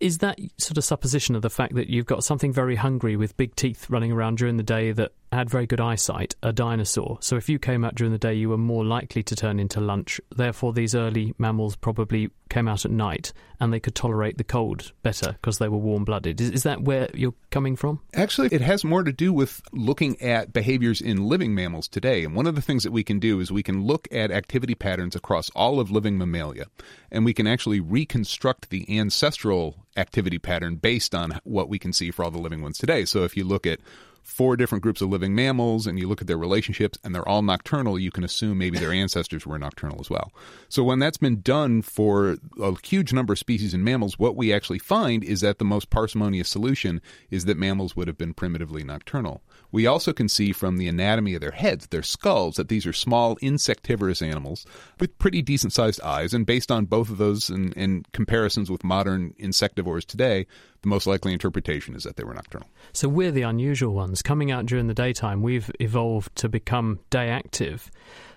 [0.00, 3.36] Is that sort of supposition of the fact that you've got something very hungry with
[3.36, 7.18] big teeth running around during the day that had very good eyesight, a dinosaur?
[7.20, 9.80] So if you came out during the day, you were more likely to turn into
[9.80, 10.20] lunch.
[10.34, 14.92] Therefore, these early mammals probably came out at night and they could tolerate the cold
[15.02, 16.40] better because they were warm blooded.
[16.40, 18.00] Is, is that where you're coming from?
[18.12, 22.24] Actually, it has more to do with looking at behaviors in living mammals today.
[22.24, 24.74] And one of the things that we can do is we can look at activity
[24.74, 26.66] patterns across all of living mammalia,
[27.10, 32.10] and we can actually reconstruct the ancestral activity pattern based on what we can see
[32.10, 33.04] for all the living ones today.
[33.04, 33.80] So if you look at
[34.22, 37.42] four different groups of living mammals and you look at their relationships and they're all
[37.42, 40.32] nocturnal, you can assume maybe their ancestors were nocturnal as well.
[40.68, 44.52] So when that's been done for a huge number of species in mammals, what we
[44.52, 47.00] actually find is that the most parsimonious solution
[47.30, 49.42] is that mammals would have been primitively nocturnal.
[49.72, 52.92] We also can see from the anatomy of their heads, their skulls, that these are
[52.92, 54.66] small insectivorous animals
[55.00, 56.34] with pretty decent sized eyes.
[56.34, 60.46] And based on both of those and, and comparisons with modern insectivores today,
[60.82, 62.68] the most likely interpretation is that they were nocturnal.
[62.92, 64.20] So we're the unusual ones.
[64.20, 67.90] Coming out during the daytime, we've evolved to become day active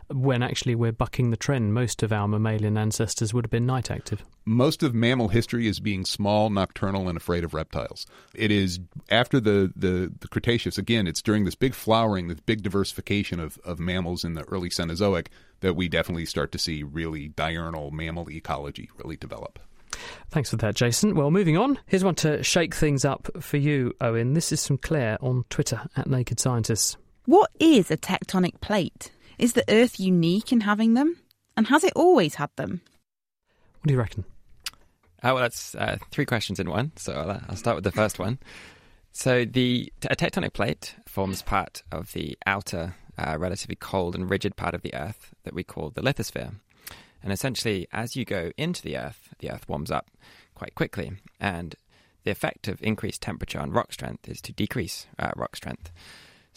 [0.10, 1.74] when actually we're bucking the trend.
[1.74, 4.24] Most of our mammalian ancestors would have been night active.
[4.46, 8.06] Most of mammal history is being small, nocturnal, and afraid of reptiles.
[8.34, 8.80] It is
[9.10, 13.58] after the, the, the Cretaceous, again, it's during this big flowering, this big diversification of,
[13.66, 15.28] of mammals in the early Cenozoic
[15.62, 19.60] that we definitely start to see really diurnal mammal ecology really develop.
[20.30, 21.16] Thanks for that, Jason.
[21.16, 24.34] Well, moving on, here's one to shake things up for you, Owen.
[24.34, 26.98] This is from Claire on Twitter at Naked Scientists.
[27.26, 29.12] What is a tectonic plate?
[29.38, 31.18] Is the Earth unique in having them?
[31.58, 32.82] And has it always had them?
[33.82, 34.26] What do you reckon?
[35.24, 36.92] Uh, well, that's uh, three questions in one.
[36.98, 38.40] So I'll, I'll start with the first one.
[39.12, 44.56] So the a tectonic plate forms part of the outer, uh, relatively cold and rigid
[44.56, 46.56] part of the Earth that we call the lithosphere.
[47.24, 50.12] And essentially, as you go into the Earth, the Earth warms up
[50.54, 51.14] quite quickly.
[51.40, 51.76] And
[52.24, 55.92] the effect of increased temperature on rock strength is to decrease uh, rock strength.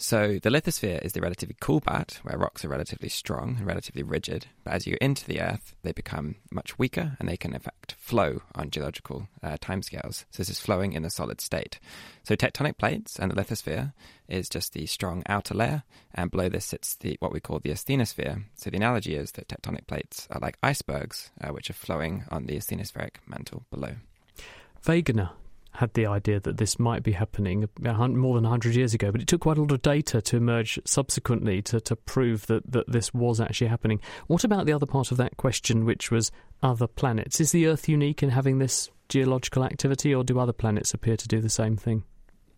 [0.01, 4.01] So the lithosphere is the relatively cool part, where rocks are relatively strong and relatively
[4.01, 4.45] rigid.
[4.63, 7.95] But as you enter the Earth, they become much weaker, and they can in fact
[7.99, 10.23] flow on geological uh, timescales.
[10.31, 11.81] So this is flowing in the solid state.
[12.23, 13.91] So tectonic plates and the lithosphere
[14.29, 15.83] is just the strong outer layer,
[16.15, 18.45] and below this sits the what we call the asthenosphere.
[18.55, 22.45] So the analogy is that tectonic plates are like icebergs, uh, which are flowing on
[22.45, 23.95] the asthenospheric mantle below.
[24.85, 25.31] Wegener
[25.71, 29.27] had the idea that this might be happening more than 100 years ago, but it
[29.27, 33.13] took quite a lot of data to emerge subsequently to, to prove that, that this
[33.13, 33.99] was actually happening.
[34.27, 37.39] What about the other part of that question, which was other planets?
[37.39, 41.27] Is the Earth unique in having this geological activity, or do other planets appear to
[41.27, 42.03] do the same thing?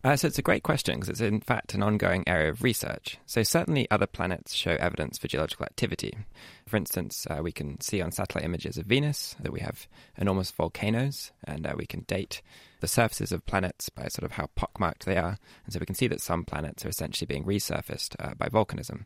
[0.04, 3.20] Uh, so it's a great question because it's in fact an ongoing area of research.
[3.28, 6.18] So certainly other planets show evidence for geological activity.
[6.66, 9.88] For instance, uh, we can see on satellite images of Venus that we have
[10.18, 12.41] enormous volcanoes, and uh, we can date
[12.80, 15.38] the surfaces of planets by sort of how pockmarked they are.
[15.66, 19.06] And so we can see that some planets are essentially being resurfaced uh, by volcanism.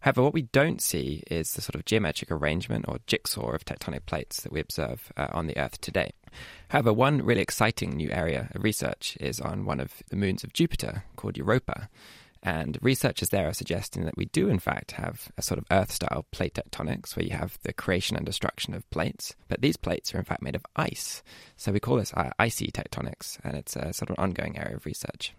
[0.00, 4.06] However, what we don't see is the sort of geometric arrangement or jigsaw of tectonic
[4.06, 6.12] plates that we observe uh, on the Earth today.
[6.68, 10.52] However, one really exciting new area of research is on one of the moons of
[10.52, 11.88] Jupiter called Europa.
[12.40, 15.90] And researchers there are suggesting that we do, in fact, have a sort of Earth
[15.90, 19.34] style plate tectonics where you have the creation and destruction of plates.
[19.48, 21.24] But these plates are, in fact, made of ice.
[21.56, 24.86] So we call this uh, icy tectonics, and it's a sort of ongoing area of
[24.86, 25.34] research.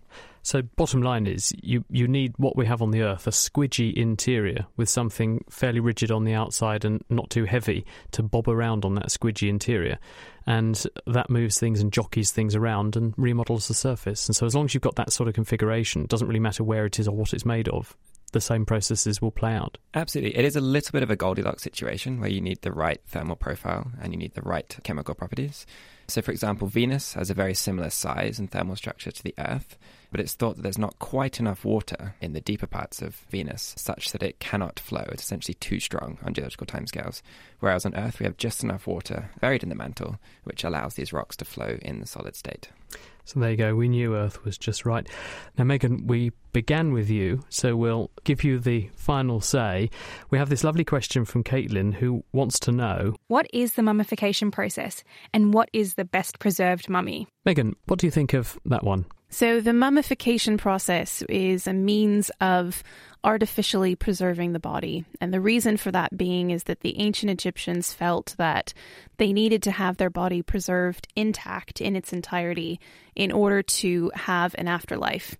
[0.50, 3.94] So, bottom line is you, you need what we have on the Earth a squidgy
[3.94, 8.84] interior with something fairly rigid on the outside and not too heavy to bob around
[8.84, 10.00] on that squidgy interior.
[10.48, 14.28] And that moves things and jockeys things around and remodels the surface.
[14.28, 16.64] And so, as long as you've got that sort of configuration, it doesn't really matter
[16.64, 17.96] where it is or what it's made of,
[18.32, 19.78] the same processes will play out.
[19.94, 20.36] Absolutely.
[20.36, 23.36] It is a little bit of a Goldilocks situation where you need the right thermal
[23.36, 25.68] profile and you need the right chemical properties.
[26.08, 29.78] So, for example, Venus has a very similar size and thermal structure to the Earth,
[30.12, 33.74] but it's thought that there's not quite enough water in the deeper parts of Venus
[33.78, 35.06] such that it cannot flow.
[35.12, 37.22] It's essentially too strong on geological timescales.
[37.60, 41.14] Whereas on Earth, we have just enough water buried in the mantle, which allows these
[41.14, 42.70] rocks to flow in the solid state.
[43.26, 43.76] So there you go.
[43.76, 45.08] We knew Earth was just right.
[45.56, 49.92] Now, Meghan, we began with you, so we'll give you the final say.
[50.32, 54.50] We have this lovely question from Caitlin who wants to know What is the mummification
[54.50, 57.28] process and what is the best preserved mummy?
[57.46, 59.06] Meghan, what do you think of that one?
[59.30, 62.84] So, the mummification process is a means of
[63.24, 65.06] artificially preserving the body.
[65.20, 68.74] And the reason for that being is that the ancient Egyptians felt that
[69.18, 72.80] they needed to have their body preserved intact in its entirety
[73.16, 75.38] in order to have an afterlife.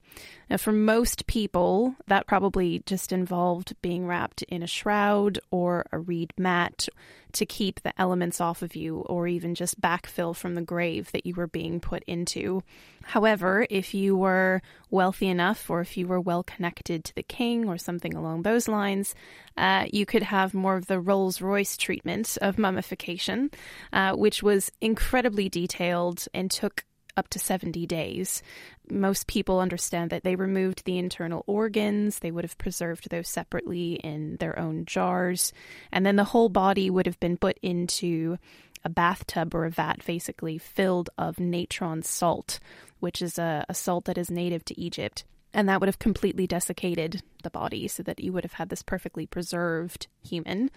[0.50, 6.00] Now, for most people, that probably just involved being wrapped in a shroud or a
[6.00, 6.90] reed mat
[7.34, 11.28] to keep the elements off of you, or even just backfill from the grave that
[11.28, 12.64] you were being put into.
[13.04, 17.68] However, if you were wealthy enough, or if you were well connected to the king,
[17.72, 19.16] or something along those lines,
[19.58, 23.52] uh, you could have more of the Rolls Royce treatment of mummification,
[23.94, 26.86] uh, which was incredibly detailed and took
[27.18, 28.42] up to 70 days.
[28.90, 33.94] Most people understand that they removed the internal organs, they would have preserved those separately
[33.96, 35.54] in their own jars,
[35.92, 38.38] and then the whole body would have been put into
[38.84, 42.60] a bathtub or a vat basically filled of natron salt,
[43.00, 45.26] which is a, a salt that is native to Egypt.
[45.54, 48.84] And that would have completely desiccated the body so that you would have had this
[48.84, 50.70] perfectly preserved human.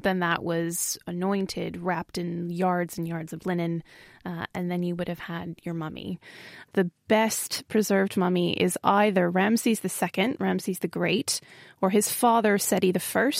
[0.00, 3.82] Then that was anointed, wrapped in yards and yards of linen,
[4.24, 6.20] uh, and then you would have had your mummy.
[6.74, 11.40] The best preserved mummy is either Ramses II, Ramses the Great,
[11.80, 13.32] or his father, Seti I.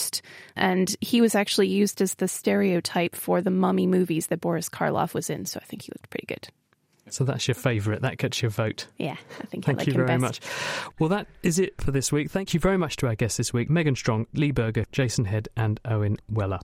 [0.57, 5.14] And he was actually used as the stereotype for the mummy movies that Boris Karloff
[5.14, 6.49] was in, so I think he looked pretty good.
[7.11, 8.02] So that's your favourite.
[8.02, 8.86] That gets your vote.
[8.98, 10.20] Yeah, I think Thank I like you very best.
[10.20, 10.40] much.
[10.98, 12.30] Well, that is it for this week.
[12.30, 15.48] Thank you very much to our guests this week Meghan Strong, Lee Berger, Jason Head,
[15.56, 16.61] and Owen Weller.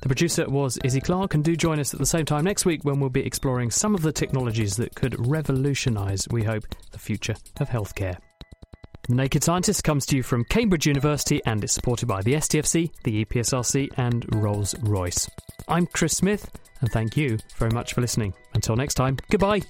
[0.00, 2.84] The producer was Izzie Clarke, and do join us at the same time next week
[2.84, 7.34] when we'll be exploring some of the technologies that could revolutionise, we hope, the future
[7.60, 8.18] of healthcare.
[9.08, 12.92] The Naked Scientist comes to you from Cambridge University and is supported by the STFC,
[13.02, 15.28] the EPSRC, and Rolls Royce.
[15.66, 16.48] I'm Chris Smith,
[16.80, 18.32] and thank you very much for listening.
[18.54, 19.62] Until next time, goodbye.